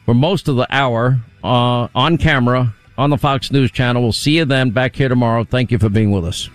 for 0.05 0.15
most 0.15 0.49
of 0.49 0.57
the 0.57 0.67
hour 0.71 1.21
uh, 1.45 1.89
on 1.95 2.19
camera 2.19 2.75
on 2.97 3.11
the 3.11 3.19
Fox 3.19 3.53
News 3.53 3.71
channel. 3.71 4.03
We'll 4.03 4.13
see 4.13 4.39
you 4.39 4.45
then 4.45 4.71
back 4.71 4.97
here 4.97 5.09
tomorrow. 5.09 5.45
Thank 5.45 5.71
you 5.71 5.79
for 5.79 5.89
being 5.89 6.11
with 6.11 6.25
us. 6.25 6.51